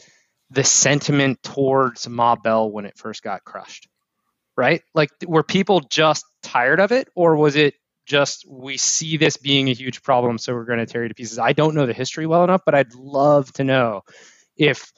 [0.50, 3.88] the sentiment towards Ma Bell when it first got crushed?
[4.56, 4.82] Right?
[4.94, 7.74] Like, were people just tired of it, or was it
[8.06, 11.14] just we see this being a huge problem, so we're going to tear you to
[11.14, 11.38] pieces.
[11.38, 14.02] I don't know the history well enough, but I'd love to know
[14.58, 14.92] if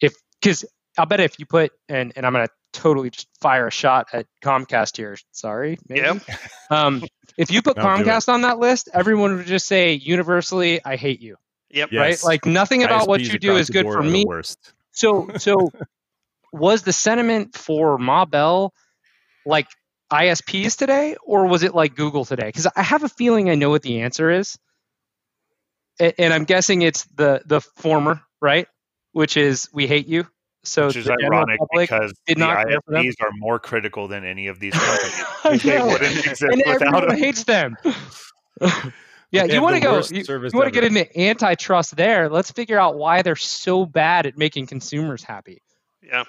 [0.00, 0.64] if because
[0.98, 4.08] I'll bet if you put and and I'm going to totally just fire a shot
[4.12, 5.16] at Comcast here.
[5.32, 6.02] Sorry, maybe.
[6.02, 6.22] Yep.
[6.70, 7.02] Um,
[7.36, 7.82] if you put No.
[7.82, 11.36] Comcast on that list, everyone would just say universally, "I hate you."
[11.70, 11.88] Yep.
[11.90, 12.00] Yes.
[12.00, 12.24] Right?
[12.24, 14.24] Like nothing about what you do is good for me.
[14.24, 14.72] worst.
[14.92, 15.72] So so
[16.52, 18.72] was the sentiment for Ma Bell
[19.44, 19.66] like
[20.12, 22.46] ISPs today, or was it like Google today?
[22.46, 24.56] Because I have a feeling I know what the answer is,
[26.00, 28.68] A- and I'm guessing it's the the former, right?
[29.12, 30.26] Which is we hate you.
[30.62, 32.78] So Which is ironic because did the not care.
[32.80, 34.78] ISPs are more critical than any of these I
[35.48, 35.62] companies.
[35.62, 37.18] they wouldn't exist and without everyone them.
[37.18, 37.76] hates them.
[39.30, 39.92] yeah, you want to go.
[39.92, 42.28] worst You, want to get into antitrust there?
[42.28, 45.62] Let's figure out why they're so bad at making consumers happy.
[46.02, 46.24] Yeah.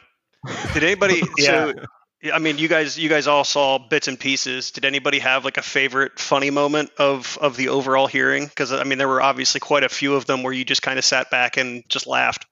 [0.73, 1.21] Did anybody?
[1.37, 1.73] Yeah.
[2.21, 4.69] So, yeah, I mean, you guys, you guys all saw bits and pieces.
[4.69, 8.45] Did anybody have like a favorite funny moment of of the overall hearing?
[8.45, 10.99] Because I mean, there were obviously quite a few of them where you just kind
[10.99, 12.45] of sat back and just laughed.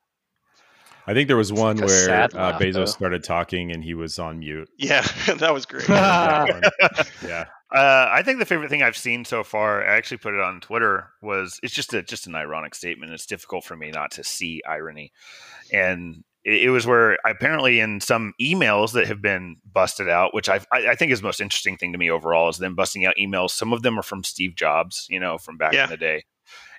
[1.09, 2.85] I think there was one like where uh, laugh, Bezos though.
[2.85, 4.69] started talking and he was on mute.
[4.77, 5.01] Yeah,
[5.37, 5.87] that was great.
[5.87, 7.45] That yeah.
[7.73, 10.61] Uh, I think the favorite thing I've seen so far, I actually put it on
[10.61, 13.11] Twitter, was it's just a just an ironic statement.
[13.11, 15.11] It's difficult for me not to see irony,
[15.73, 20.47] and it, it was where apparently in some emails that have been busted out, which
[20.47, 23.05] I've, I I think is the most interesting thing to me overall, is them busting
[23.05, 23.51] out emails.
[23.51, 25.85] Some of them are from Steve Jobs, you know, from back Yeah.
[25.85, 26.23] in the day,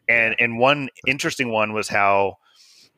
[0.08, 2.36] and and one interesting one was how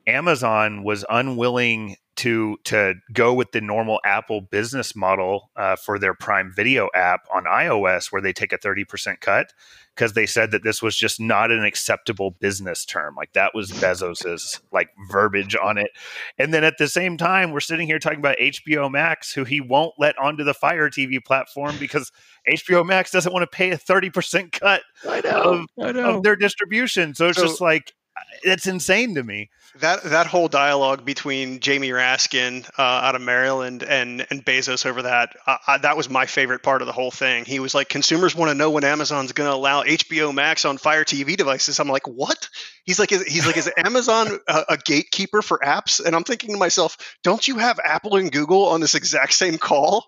[0.07, 6.13] Amazon was unwilling to to go with the normal Apple business model uh, for their
[6.13, 9.51] Prime Video app on iOS, where they take a thirty percent cut,
[9.95, 13.15] because they said that this was just not an acceptable business term.
[13.15, 15.89] Like that was Bezos's like verbiage on it.
[16.37, 19.59] And then at the same time, we're sitting here talking about HBO Max, who he
[19.59, 22.11] won't let onto the Fire TV platform because
[22.47, 26.35] HBO Max doesn't want to pay a thirty percent cut I of, I of their
[26.35, 27.15] distribution.
[27.15, 27.91] So it's So- just like
[28.43, 29.49] it's insane to me.
[29.79, 35.01] That that whole dialogue between Jamie Raskin uh, out of Maryland and and Bezos over
[35.01, 37.45] that uh, I, that was my favorite part of the whole thing.
[37.45, 40.77] He was like, consumers want to know when Amazon's going to allow HBO Max on
[40.77, 41.79] Fire TV devices.
[41.79, 42.49] I'm like, what?
[42.83, 46.03] He's like, is, he's like, is Amazon a, a gatekeeper for apps?
[46.03, 49.57] And I'm thinking to myself, don't you have Apple and Google on this exact same
[49.57, 50.05] call?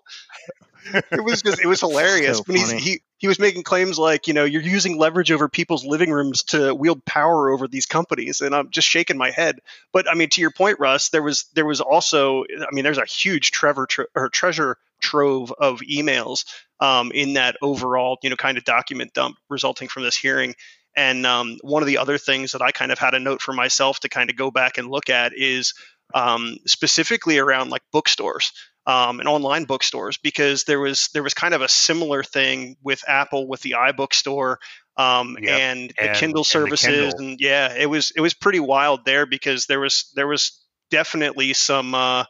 [0.94, 4.28] it was just it was hilarious So when he's he he was making claims like
[4.28, 8.40] you know you're using leverage over people's living rooms to wield power over these companies.
[8.40, 9.60] And i'm just shaking my head.
[9.92, 12.98] But i mean to your point russ there was there was also i mean there's
[12.98, 16.44] a huge trevor tre- or treasure trove of emails
[16.80, 20.54] um, in that overall you know kind of document dump resulting from this hearing.
[20.98, 23.52] And um, one of the other things that i kind of had a note for
[23.52, 25.74] myself to kind of go back and look at is
[26.14, 28.52] um, specifically around like bookstores
[28.86, 33.02] um, and online bookstores because there was there was kind of a similar thing with
[33.08, 34.58] Apple with the iBook store
[34.96, 35.50] um, Yep.
[35.60, 37.18] and the And- and Kindle services Kindle.
[37.18, 41.52] and yeah it was it was pretty wild there because there was there was definitely
[41.52, 42.24] some uh,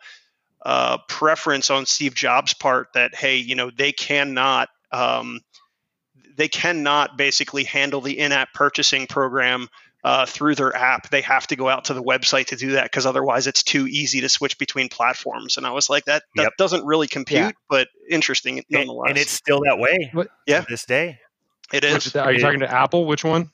[0.64, 5.40] uh, preference on Steve Jobs' part that hey you know they cannot um,
[6.36, 9.68] they cannot basically handle the in-app purchasing program
[10.06, 11.10] uh, through their app.
[11.10, 13.88] They have to go out to the website to do that because otherwise it's too
[13.88, 15.56] easy to switch between platforms.
[15.56, 16.52] And I was like, that that Yep.
[16.58, 17.50] doesn't really compute, Yeah.
[17.68, 19.08] but interesting And, nonetheless.
[19.10, 20.60] and it's still that way What- Yeah.
[20.60, 21.18] to this day.
[21.72, 22.14] It is.
[22.14, 23.04] Are you talking to Apple?
[23.06, 23.50] Which one?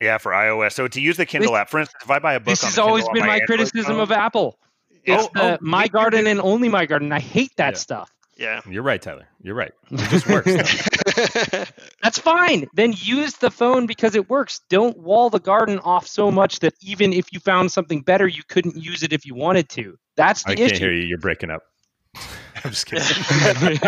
[0.00, 0.72] Yeah, for iOS.
[0.72, 2.64] So to use the Kindle This- app, for instance, if I buy a book, This
[2.64, 4.58] on has the always Kindle been my Android criticism phone- of Apple.
[5.04, 7.12] It's Oh, the oh, My Garden and only My Garden.
[7.12, 7.78] I hate that Yeah.
[7.78, 8.10] stuff.
[8.36, 8.60] Yeah.
[8.68, 9.28] You're right, Tyler.
[9.42, 9.72] You're right.
[9.90, 10.52] It just works.
[12.02, 12.66] That's fine.
[12.74, 14.60] Then use the phone because it works.
[14.68, 18.42] Don't wall the garden off so much that even if you found something better, you
[18.48, 19.96] couldn't use it if you wanted to.
[20.16, 20.84] That's the I can't issue.
[20.84, 21.04] hear you.
[21.04, 21.62] You're breaking up.
[22.64, 23.78] I'm just kidding.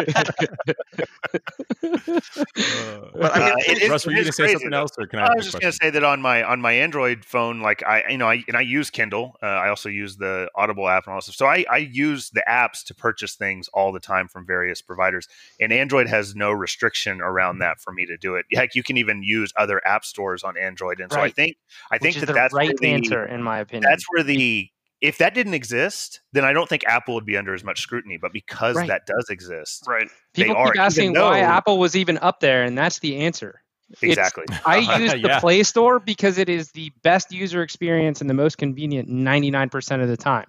[1.83, 4.91] But I mean, Uh, it is- Russ, were you going to say crazy, something else,
[4.99, 5.27] or can I?
[5.27, 8.05] I was just going to say that on my on my Android phone, like I
[8.09, 9.37] you know I and I use Kindle.
[9.43, 11.37] Uh, I also use the Audible app and all that stuff.
[11.37, 15.29] So I I use the apps to purchase things all the time from various providers.
[15.61, 18.47] And Android has no restriction around that for me to do it.
[18.53, 21.01] Heck, you can even use other app stores on Android.
[21.01, 21.57] And so I think
[21.91, 23.89] I Which think that the that's right the, answer, in my opinion.
[23.89, 24.69] That's where the
[25.05, 28.17] if that didn't exist, then I don't think Apple would be under as much scrutiny.
[28.17, 28.89] But because Right.
[28.89, 30.09] that does exist, right.
[30.33, 33.61] People are, keep even asking why Apple was even up there, and that's the answer.
[33.91, 34.45] It's- exactly.
[34.67, 35.41] I use the Yeah.
[35.41, 40.09] Play Store because it is the best user experience and the most convenient 99% of
[40.09, 40.47] the time.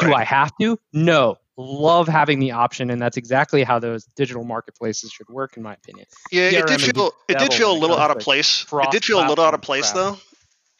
[0.00, 0.78] Do I have to?
[0.92, 1.36] No.
[1.58, 5.74] Love having the option, and that's exactly how those digital marketplaces should work, in my
[5.74, 6.06] opinion.
[6.30, 8.64] Yeah, it did feel it did feel a little out of place.
[8.72, 9.94] It did feel a little out of place crap.
[9.94, 10.18] though.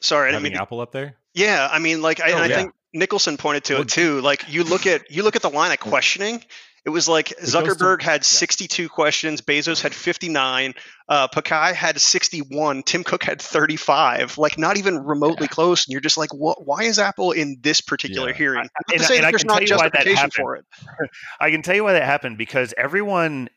[0.00, 1.16] Sorry, I didn't mean Apple up there.
[1.34, 2.56] Yeah, I mean, like, I, Oh, I yeah.
[2.56, 4.20] think Nicholson pointed to it too.
[4.20, 6.42] Like, you look at you look at the line of questioning.
[6.88, 10.74] It was like Zuckerberg had 62 questions, Bezos had 59,
[11.06, 14.38] uh, Pichai had 61, Tim Cook had 35.
[14.38, 15.48] Like not even remotely yeah.
[15.48, 15.86] close.
[15.86, 16.66] And you're just like, what?
[16.66, 18.36] Why is Apple in this particular yeah.
[18.36, 18.56] hearing?
[18.62, 20.64] Not and, and that there's not justification for it.
[21.40, 23.50] I can tell you why that happened because everyone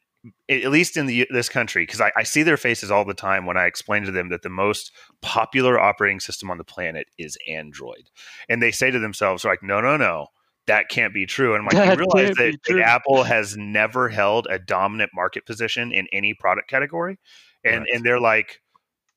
[0.49, 3.45] at least in the this country, because I, I, see their faces all the time
[3.45, 4.91] when I explain to them that the most
[5.21, 8.09] popular operating system on the planet is Android,
[8.47, 10.27] and they say to themselves, like, no, no, no,
[10.67, 11.55] that can't be true.
[11.55, 15.91] And I'm like, you realize that, that, Apple has never held a dominant market position
[15.91, 17.17] in any product category,
[17.63, 17.89] and right.
[17.93, 18.61] and they're like,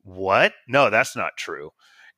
[0.04, 0.54] what?
[0.68, 1.70] No, that's not true.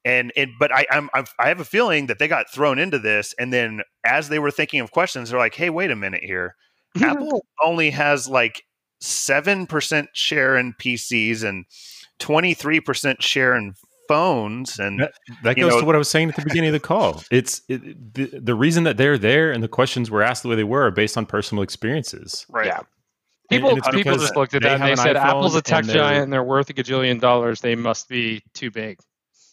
[0.04, 3.00] And, and but I I'm, I'm I have a feeling that they got thrown into
[3.00, 6.22] this, and then as they were thinking of questions, they're like, hey, wait a minute
[6.22, 6.54] here.
[7.02, 8.62] Apple only has like
[9.00, 11.66] 7% share in PCs and
[12.18, 13.74] 23% share in
[14.08, 16.72] phones and that, that goes know, to what i was saying at the beginning of
[16.72, 17.22] the call.
[17.30, 20.54] It's it, the, the reason that they're there and the questions were asked the way
[20.54, 22.46] they were are based on personal experiences.
[22.48, 22.66] Right.
[22.66, 22.80] Yeah.
[23.50, 26.24] People, and, and people just looked at that and they said apple's a tech giant
[26.24, 28.98] and they're worth a gajillion dollars they must be too big.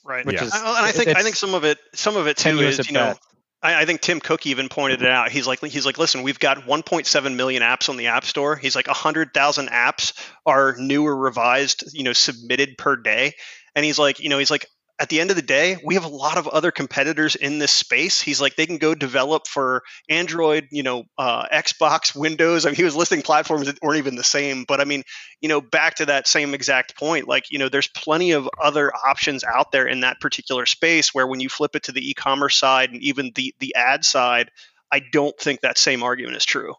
[0.03, 0.25] Right.
[0.25, 0.45] Which yeah.
[0.45, 2.93] is, and i think i think some of it some of it too is you
[2.93, 3.15] know I,
[3.63, 5.31] I, think Tim Cook even pointed it out.
[5.31, 8.57] He's like, he's like, listen, we've got 1.7 million apps on the App Store.
[8.57, 10.13] He's like, 100,000 apps
[10.45, 13.33] are new or revised, you know, submitted per day.
[13.75, 14.67] And he's like, you know, he's like,
[14.99, 17.71] at the end of the day, we have a lot of other competitors in this
[17.71, 18.21] space.
[18.21, 22.65] He's like, they can go develop for Android, you know, uh, Xbox, Windows.
[22.65, 24.65] I mean, he was listing platforms that weren't even the same.
[24.67, 25.03] But I mean,
[25.41, 28.93] you know, back to that same exact point, like, you know, there's plenty of other
[29.07, 32.55] options out there in that particular space where when you flip it to the e-commerce
[32.55, 34.51] side and even the the ad side,
[34.91, 36.75] I don't think that same argument is true.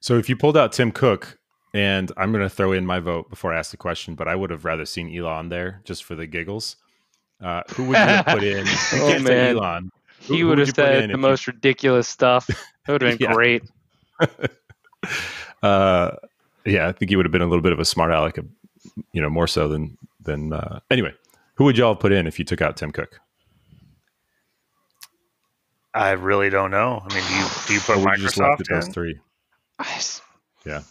[0.00, 1.38] So if you pulled out Tim Cook,
[1.74, 4.34] and I'm going to throw in my vote before I ask the question, but I
[4.34, 6.76] would have rather seen Elon there just for the giggles.
[7.42, 8.64] Uh, who would you have put in?
[8.94, 9.90] oh man, Elon.
[10.26, 11.52] Who, he would have said the most you...
[11.52, 12.48] ridiculous stuff.
[12.48, 12.56] It
[12.88, 13.62] would have been great.
[15.62, 16.10] uh,
[16.64, 18.38] yeah, I think he would have been a little bit of a smart aleck,
[19.12, 20.52] you know, more so than than.
[20.52, 21.12] Uh, anyway,
[21.54, 23.20] who would y'all put in if you took out Tim Cook?
[25.94, 27.02] I really don't know.
[27.08, 28.74] I mean, do you do you put Microsoft in?
[28.74, 29.18] Those three.
[30.64, 30.82] Yeah.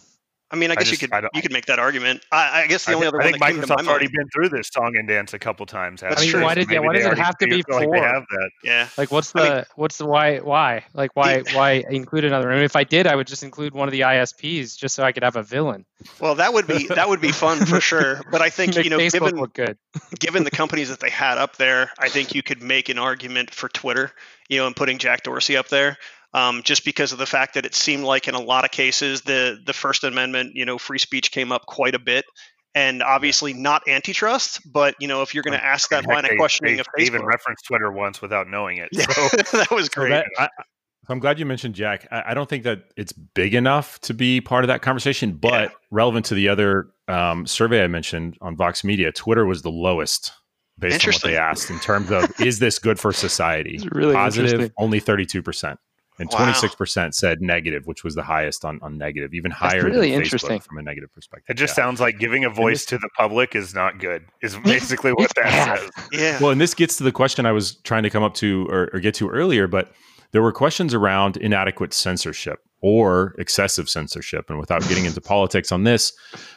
[0.48, 2.24] I mean, I guess I just, you could you could make that argument.
[2.30, 4.50] I, I guess the I only other thing I one think Microsoft's already been through
[4.50, 6.04] this song and dance a couple times.
[6.04, 7.84] I mean, why did yeah, why does it have to be four?
[7.84, 8.50] Like have that.
[8.62, 8.88] Yeah.
[8.96, 12.52] Like, what's the mean, what's the why why like why why include another?
[12.52, 15.02] I mean, if I did, I would just include one of the ISPs just so
[15.02, 15.84] I could have a villain.
[16.20, 18.20] Well, that would be that would be fun for sure.
[18.30, 19.78] But I think you know, Facebook given good.
[20.20, 23.52] given the companies that they had up there, I think you could make an argument
[23.52, 24.12] for Twitter.
[24.48, 25.98] You know, and putting Jack Dorsey up there
[26.36, 29.22] um, just because of the fact that it seemed like in a lot of cases
[29.22, 32.26] the the First Amendment, you know, free speech came up quite a bit,
[32.74, 34.60] and obviously not antitrust.
[34.70, 37.06] But you know, if you're going to ask that line of questioning they, of Facebook,
[37.06, 38.90] even referenced Twitter once without knowing it.
[38.94, 39.28] So.
[39.56, 40.10] that was great.
[40.10, 40.62] So that, I,
[41.08, 42.06] I'm glad you mentioned Jack.
[42.10, 45.70] I, I, don't think that it's big enough to be part of that conversation, but
[45.70, 45.76] yeah.
[45.90, 50.32] relevant to the other um, survey I mentioned on Vox Media, Twitter was the lowest
[50.78, 53.80] based on what they asked in terms of is this good for society?
[53.90, 55.78] Really Positive, only 32 percent
[56.18, 59.82] and twenty six percent said negative, which was the highest on, on negative, even higher.
[59.82, 61.54] That's really interesting from a negative perspective.
[61.54, 61.84] It just yeah.
[61.84, 64.24] sounds like giving a voice this, to the public is not good.
[64.42, 65.90] Is basically what that says.
[66.12, 66.38] Yeah.
[66.40, 68.90] Well, and this gets to the question I was trying to come up to or,
[68.92, 69.92] or get to earlier, but
[70.32, 75.84] there were questions around inadequate censorship or excessive censorship, and without getting into politics on
[75.84, 76.12] this,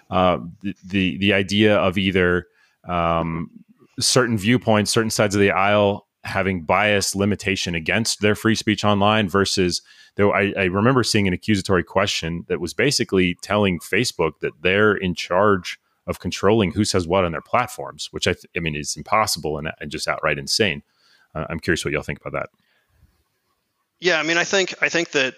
[0.10, 2.47] uh, the, the the idea of either
[2.88, 3.49] um,
[3.99, 9.27] certain viewpoints, certain sides of the aisle having bias limitation against their free speech online
[9.27, 9.82] versus
[10.15, 14.95] though I, I, remember seeing an accusatory question that was basically telling Facebook that they're
[14.95, 18.75] in charge of controlling who says what on their platforms, which I, th- I mean
[18.75, 20.82] is impossible and, and just outright insane.
[21.36, 22.49] Uh, I'm curious what y'all think about that.
[23.99, 25.36] Yeah, I mean, I think I think that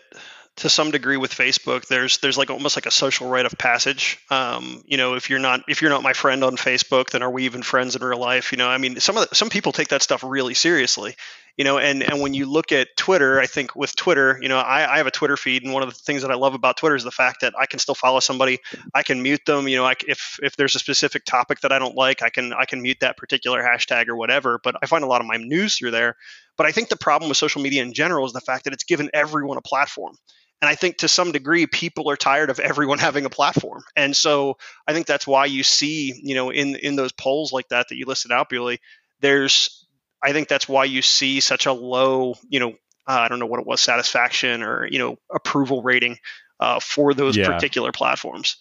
[0.57, 4.19] to some degree with Facebook, there's there's like almost like a social rite of passage.
[4.29, 7.31] Um, you know, if you're not if you're not my friend on Facebook, then are
[7.31, 8.51] we even friends in real life?
[8.51, 11.15] You know, I mean, some of the, some people take that stuff really seriously.
[11.57, 14.57] You know, and and when you look at Twitter, I think with Twitter, you know,
[14.57, 16.77] I, I have a Twitter feed, and one of the things that I love about
[16.77, 18.59] Twitter is the fact that I can still follow somebody,
[18.93, 19.67] I can mute them.
[19.67, 22.53] You know, I, if if there's a specific topic that I don't like, I can
[22.53, 24.59] I can mute that particular hashtag or whatever.
[24.63, 26.15] But I find a lot of my news through there.
[26.57, 28.83] But I think the problem with social media in general is the fact that it's
[28.83, 30.15] given everyone a platform.
[30.62, 33.84] And I think to some degree, people are tired of everyone having a platform.
[33.95, 34.57] And so
[34.88, 37.95] I think that's why you see, you know, in in those polls like that that
[37.95, 38.80] you listed out, Bewley,
[39.20, 39.86] there's
[40.24, 42.70] I think that's why you see such a low, you know,
[43.07, 46.18] uh, I don't know what it was, satisfaction or you know approval rating
[46.59, 47.47] uh, for those yeah.
[47.47, 48.57] particular platforms.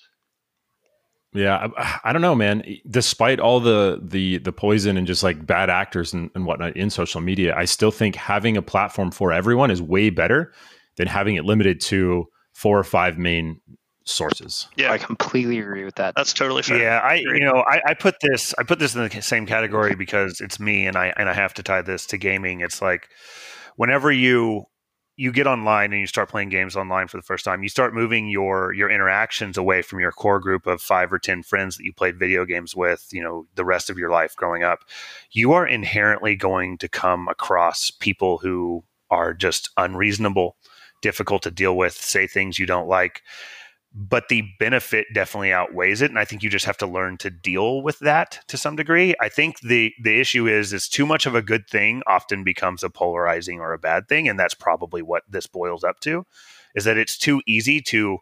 [1.33, 2.65] Yeah, I, I, don't know, man.
[2.89, 6.89] Despite all the the the poison and just like bad actors and, and whatnot in
[6.89, 10.53] social media, I still think having a platform for everyone is way better
[11.01, 13.59] than having it limited to four or five main
[14.05, 14.69] sources.
[14.77, 16.15] Yeah, I completely agree with that.
[16.15, 16.79] that's totally fair.
[16.79, 19.95] Yeah, I you know I, I put this I put this in the same category
[19.95, 22.61] because it's me and I and I have to tie this to gaming.
[22.61, 23.09] It's like
[23.77, 24.67] whenever you
[25.17, 27.95] you get online and you start playing games online for the first time, you start
[27.95, 31.85] moving your your interactions away from your core group of five or ten friends that
[31.85, 34.81] you played video games with, you know, the rest of your life growing up.
[35.31, 40.57] You are inherently going to come across people who are just unreasonable,
[41.01, 43.23] difficult to deal with, say things you don't like
[43.93, 47.31] but the benefit definitely outweighs it and i think you just have to learn to
[47.31, 49.15] deal with that to some degree.
[49.21, 52.83] I think the the issue is is too much of a good thing often becomes
[52.83, 56.25] a polarizing or a bad thing and that's probably what this boils up to
[56.75, 58.19] is that it's too easy to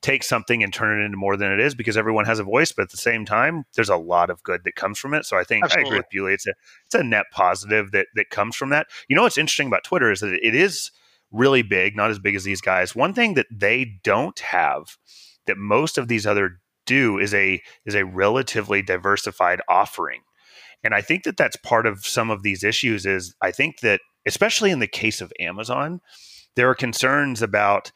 [0.00, 2.72] take something and turn it into more than it is because everyone has a voice
[2.72, 5.26] but at the same time there's a lot of good that comes from it.
[5.26, 6.32] So i think i agree with Bewley.
[6.32, 6.54] it's a
[6.86, 8.86] it's a net positive that that comes from that.
[9.08, 10.90] You know what's interesting about twitter is that it is
[11.32, 12.94] really big, not as big as these guys.
[12.94, 14.96] One thing that they don't have
[15.46, 20.20] that most of these other do is a is a relatively diversified offering.
[20.82, 24.00] And I think that that's part of some of these issues is I think that
[24.26, 26.00] especially in the case of Amazon,
[26.56, 27.92] there are concerns about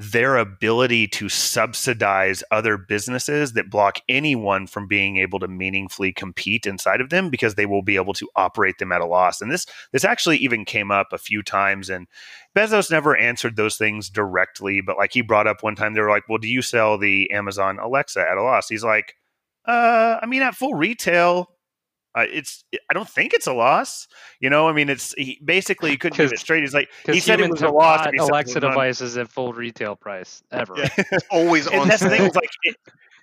[0.00, 6.66] their ability to subsidize other businesses that block anyone from being able to meaningfully compete
[6.66, 9.42] inside of them because they will be able to operate them at a loss.
[9.42, 12.06] And this this actually even came up a few times and
[12.56, 16.08] Bezos never answered those things directly, but like he brought up one time they were
[16.08, 19.16] like, "Well, do you sell the Amazon Alexa at a loss?" He's like,
[19.66, 21.50] "Uh, I mean at full retail,
[22.14, 24.08] uh, it's I don't think it's a loss.
[24.40, 26.62] You know, I mean, it's he, basically he couldn't get it straight.
[26.62, 28.06] He's like he said it was a loss.
[28.18, 30.74] Alexa devices at full retail price ever.
[30.76, 30.88] Yeah.
[31.12, 32.18] It's always on and that's the thing.
[32.18, 32.26] sale.
[32.26, 32.76] It's like it,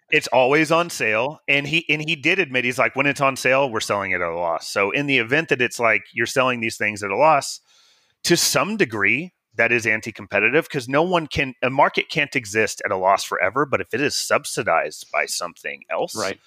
[0.09, 3.35] it's always on sale, and he and he did admit he's like when it's on
[3.35, 4.67] sale, we're selling it at a loss.
[4.67, 7.59] So in the event that it's like you're selling these things at a loss,
[8.23, 12.91] to some degree, that is anti-competitive because no one can a market can't exist at
[12.91, 13.65] a loss forever.
[13.65, 16.39] But if it is subsidized by something else, Right.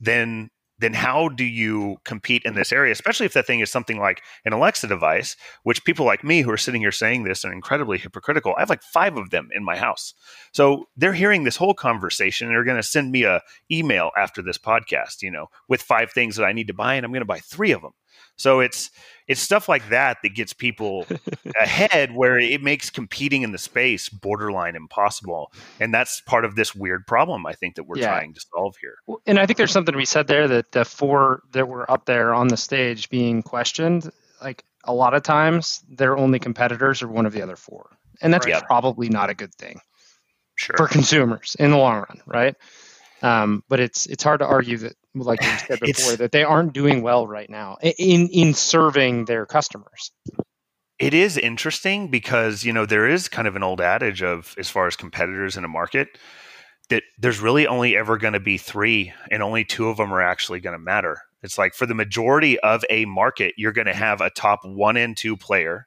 [0.00, 3.98] then then how do you compete in this area, especially if that thing is something
[3.98, 7.52] like an Alexa device, which people like me who are sitting here saying this are
[7.52, 8.54] incredibly hypocritical.
[8.56, 10.14] I have like five of them in my house.
[10.52, 14.42] So they're hearing this whole conversation and they're going to send me a email after
[14.42, 17.20] this podcast, you know, with five things that I need to buy and I'm going
[17.20, 17.92] to buy three of them.
[18.36, 18.90] So it's
[19.26, 21.06] it's stuff like that that gets people
[21.60, 25.50] ahead where it makes competing in the space borderline impossible.
[25.80, 28.08] And that's part of this weird problem I think that we're Yeah.
[28.08, 28.96] trying to solve here.
[29.26, 32.04] And I think there's something to be said there that the four that were up
[32.06, 34.10] there on the stage being questioned,
[34.42, 37.88] like a lot of times their only competitors are one of the other four.
[38.20, 38.62] And that's Right.
[38.66, 39.80] probably not a good thing
[40.56, 40.76] Sure.
[40.76, 42.54] for consumers in the long run, right?
[43.24, 46.74] Um, but it's it's hard to argue that, like you said before, that they aren't
[46.74, 50.12] doing well right now in in serving their customers.
[50.98, 54.70] It is interesting because, you know, there is kind of an old adage of as
[54.70, 56.18] far as competitors in a market
[56.90, 60.22] that there's really only ever going to be three and only two of them are
[60.22, 61.18] actually going to matter.
[61.42, 64.96] It's like for the majority of a market, you're going to have a top one
[64.96, 65.86] and two player.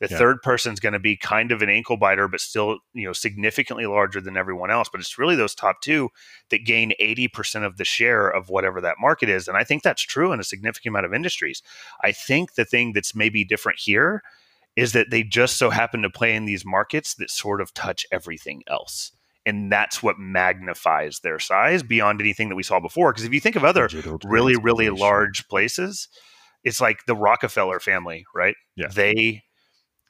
[0.00, 0.18] The Yeah.
[0.18, 3.84] third person's going to be kind of an ankle biter, but still, you know, significantly
[3.86, 4.88] larger than everyone else.
[4.90, 6.08] But it's really those top two
[6.48, 9.46] that gain 80% of the share of whatever that market is.
[9.46, 11.62] And I think that's true in a significant amount of industries.
[12.02, 14.22] I think the thing that's maybe different here
[14.74, 18.06] is that they just so happen to play in these markets that sort of touch
[18.10, 19.12] everything else.
[19.44, 23.12] And that's what magnifies their size beyond anything that we saw before.
[23.12, 23.88] Because if you think of other
[24.24, 26.08] really, really large places,
[26.62, 28.54] it's like the Rockefeller family, right?
[28.76, 28.88] Yeah.
[28.88, 29.42] They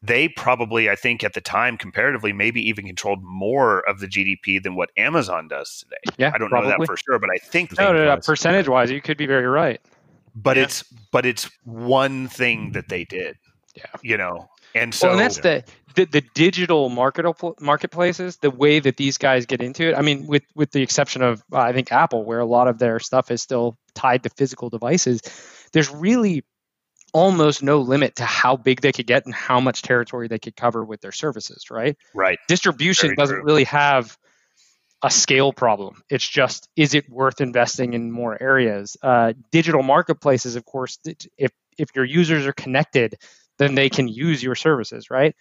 [0.03, 4.63] they probably, I think, at the time, comparatively, maybe even controlled more of the GDP
[4.63, 6.15] than what Amazon does today.
[6.17, 8.69] Yeah, I don't know that for sure, but I think No, they no, no, percentage
[8.69, 9.81] wise, you could be very right.
[10.35, 10.63] but Yeah.
[10.65, 13.37] it's but it's one thing that they did.
[13.75, 13.85] Yeah.
[14.03, 14.49] You know.
[14.75, 15.65] And so well, and that's the,
[15.97, 17.27] the the digital market
[17.61, 18.37] marketplaces.
[18.37, 19.97] The way that these guys get into it.
[19.97, 22.79] I mean, with with the exception of uh, I think Apple, where a lot of
[22.79, 25.21] their stuff is still tied to physical devices.
[25.73, 26.45] There's really
[27.13, 30.57] almost no limit to how big they could get and how much territory they could
[30.57, 31.71] cover with their services.
[31.71, 31.97] Right?
[32.15, 32.39] right.
[32.49, 33.45] Distribution Very doesn't true.
[33.45, 34.17] really have
[35.03, 36.03] a scale problem.
[36.11, 38.97] It's just is it worth investing in more areas?
[39.03, 40.99] Uh, digital marketplaces, of course,
[41.39, 43.17] if if your users are connected,
[43.59, 45.35] then they can use your services, right?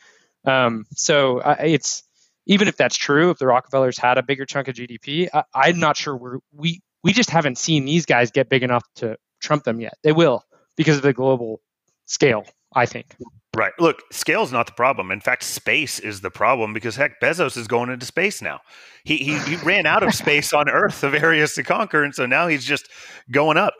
[0.45, 2.03] Um, so uh, it's
[2.45, 5.80] even if that's true, if the Rockefellers had a bigger chunk of GDP, I, I'm
[5.80, 9.63] not sure we're, we we just haven't seen these guys get big enough to trump
[9.63, 9.93] them yet.
[10.03, 10.43] They will
[10.80, 11.59] because of the global
[12.05, 12.45] scale.
[12.73, 13.17] I think.
[13.55, 13.73] Right.
[13.80, 15.11] Look, scale is not the problem.
[15.11, 18.61] In fact, space is the problem because heck, Bezos is going into space now.
[19.03, 22.25] He he, he ran out of space on Earth of areas to conquer, and so
[22.25, 22.88] now he's just
[23.30, 23.73] going up.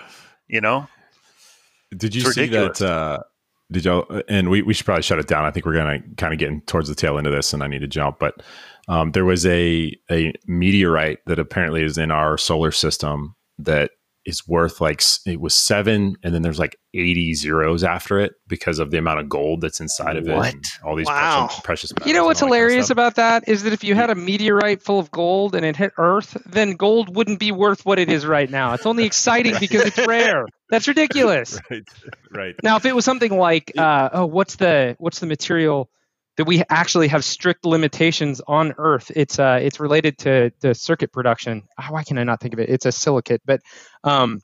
[0.48, 0.88] You know.
[1.96, 3.20] Did you see that uh,
[3.72, 4.22] did y'all?
[4.28, 5.46] And we, we should probably shut it down.
[5.46, 7.68] I think we're gonna kind of getting towards the tail end of this, and I
[7.68, 8.20] need to jump.
[8.20, 8.42] But
[8.90, 13.92] um, there was a a meteorite that apparently is in our solar system that
[14.30, 18.80] is worth like it was seven, and then there's like 80 zeros after it because
[18.80, 20.54] of the amount of gold that's inside of What?
[20.56, 20.56] it.
[20.86, 21.48] All these Wow.
[21.48, 23.74] precious, precious metals You know what's all that kind of hilarious about that is that
[23.74, 27.40] if you had a meteorite full of gold and it hit Earth, then gold wouldn't
[27.40, 28.74] be worth what it is right now.
[28.74, 30.46] It's only exciting because it's rare.
[30.70, 31.60] That's ridiculous.
[31.72, 31.84] right,
[32.32, 32.56] right.
[32.64, 35.90] Now, if it was something like, uh, oh, what's the what's the material
[36.40, 39.12] that we actually have strict limitations on Earth?
[39.14, 41.64] It's uh, it's related to the circuit production.
[41.78, 42.70] Ah, Why can I not think of it?
[42.70, 43.42] It's a silicate.
[43.46, 43.60] But
[44.06, 44.40] um,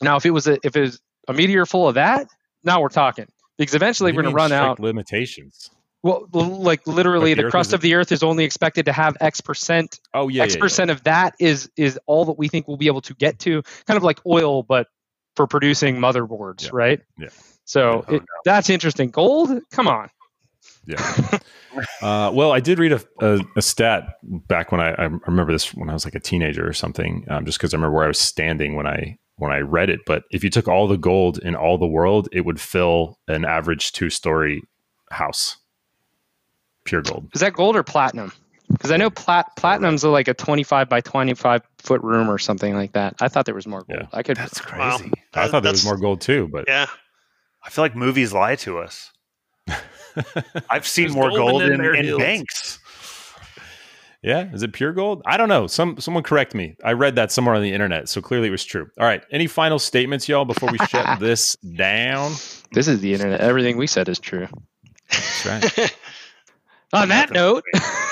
[0.00, 2.26] now, if it was a if it was a meteor full of that,
[2.64, 3.26] now we're talking
[3.58, 4.80] because eventually we're going to run strict out.
[4.80, 5.70] limitations.
[6.02, 9.18] Well, like literally, Like the the crust of the Earth is only expected to have
[9.20, 10.00] X percent.
[10.14, 10.60] Oh yeah, X yeah, yeah.
[10.62, 13.62] percent of that is is all that we think we'll be able to get to.
[13.86, 14.86] Kind of like oil, but
[15.34, 16.70] for producing motherboards, Yeah.
[16.72, 17.00] right?
[17.18, 17.28] Yeah.
[17.66, 19.10] So Oh, it, that's interesting.
[19.10, 20.08] Gold, come on.
[20.86, 21.38] Yeah.
[22.02, 25.74] uh, well, I did read a, a, a stat back when I, I remember this
[25.74, 28.08] when I was like a teenager or something, um, just because I remember where I
[28.08, 30.00] was standing when I when I read it.
[30.06, 33.44] But if you took all the gold in all the world, it would fill an
[33.44, 34.62] average two story
[35.10, 35.56] house,
[36.84, 37.28] pure gold.
[37.34, 38.32] Is that gold or platinum?
[38.70, 42.92] Because I know plat platinum's like a 25 by 25 foot room or something like
[42.92, 43.14] that.
[43.20, 44.00] I thought there was more gold.
[44.02, 44.06] Yeah.
[44.12, 44.36] I could.
[44.36, 44.98] That's Wow.
[44.98, 45.12] crazy.
[45.34, 46.86] I thought there was more gold too, but Yeah.
[47.64, 49.12] I feel like movies lie to us.
[50.70, 52.78] I've seen more gold gold in in, in banks.
[54.22, 55.22] Yeah, is it pure gold?
[55.24, 55.66] I don't know.
[55.68, 56.76] Some someone correct me.
[56.82, 58.90] I read that somewhere on the internet, so clearly it was true.
[58.98, 59.22] All right.
[59.30, 62.32] Any final statements, y'all, before we shut this down?
[62.72, 63.40] This is the internet.
[63.40, 64.48] Everything we said is true.
[65.10, 65.96] That's right.
[66.92, 67.62] On that note,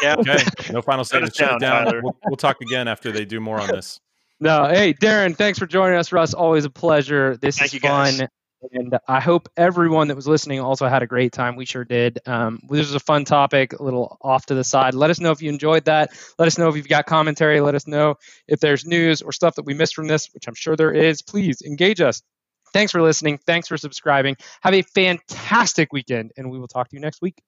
[0.02, 0.16] yeah.
[0.18, 0.38] Okay.
[0.72, 1.36] No final statements.
[1.36, 2.02] Shut down, down.
[2.02, 4.00] We'll, we'll talk again after they do more on this.
[4.40, 4.66] no.
[4.66, 6.10] Hey, Darren, thanks for joining us.
[6.12, 7.36] Russ, always a pleasure.
[7.36, 8.20] This Thank is you, guys.
[8.72, 11.56] And I hope everyone that was listening also had a great time.
[11.56, 12.18] We sure did.
[12.26, 14.94] Um, this was a fun topic, a little off to the side.
[14.94, 16.10] Let us know if you enjoyed that.
[16.38, 17.60] Let us know if you've got commentary.
[17.60, 18.16] Let us know
[18.48, 21.22] if there's news or stuff that we missed from this, which I'm sure there is.
[21.22, 22.22] Please engage us.
[22.72, 23.38] Thanks for listening.
[23.46, 24.36] Thanks for subscribing.
[24.62, 27.40] Have a fantastic weekend, and we will talk to you next week.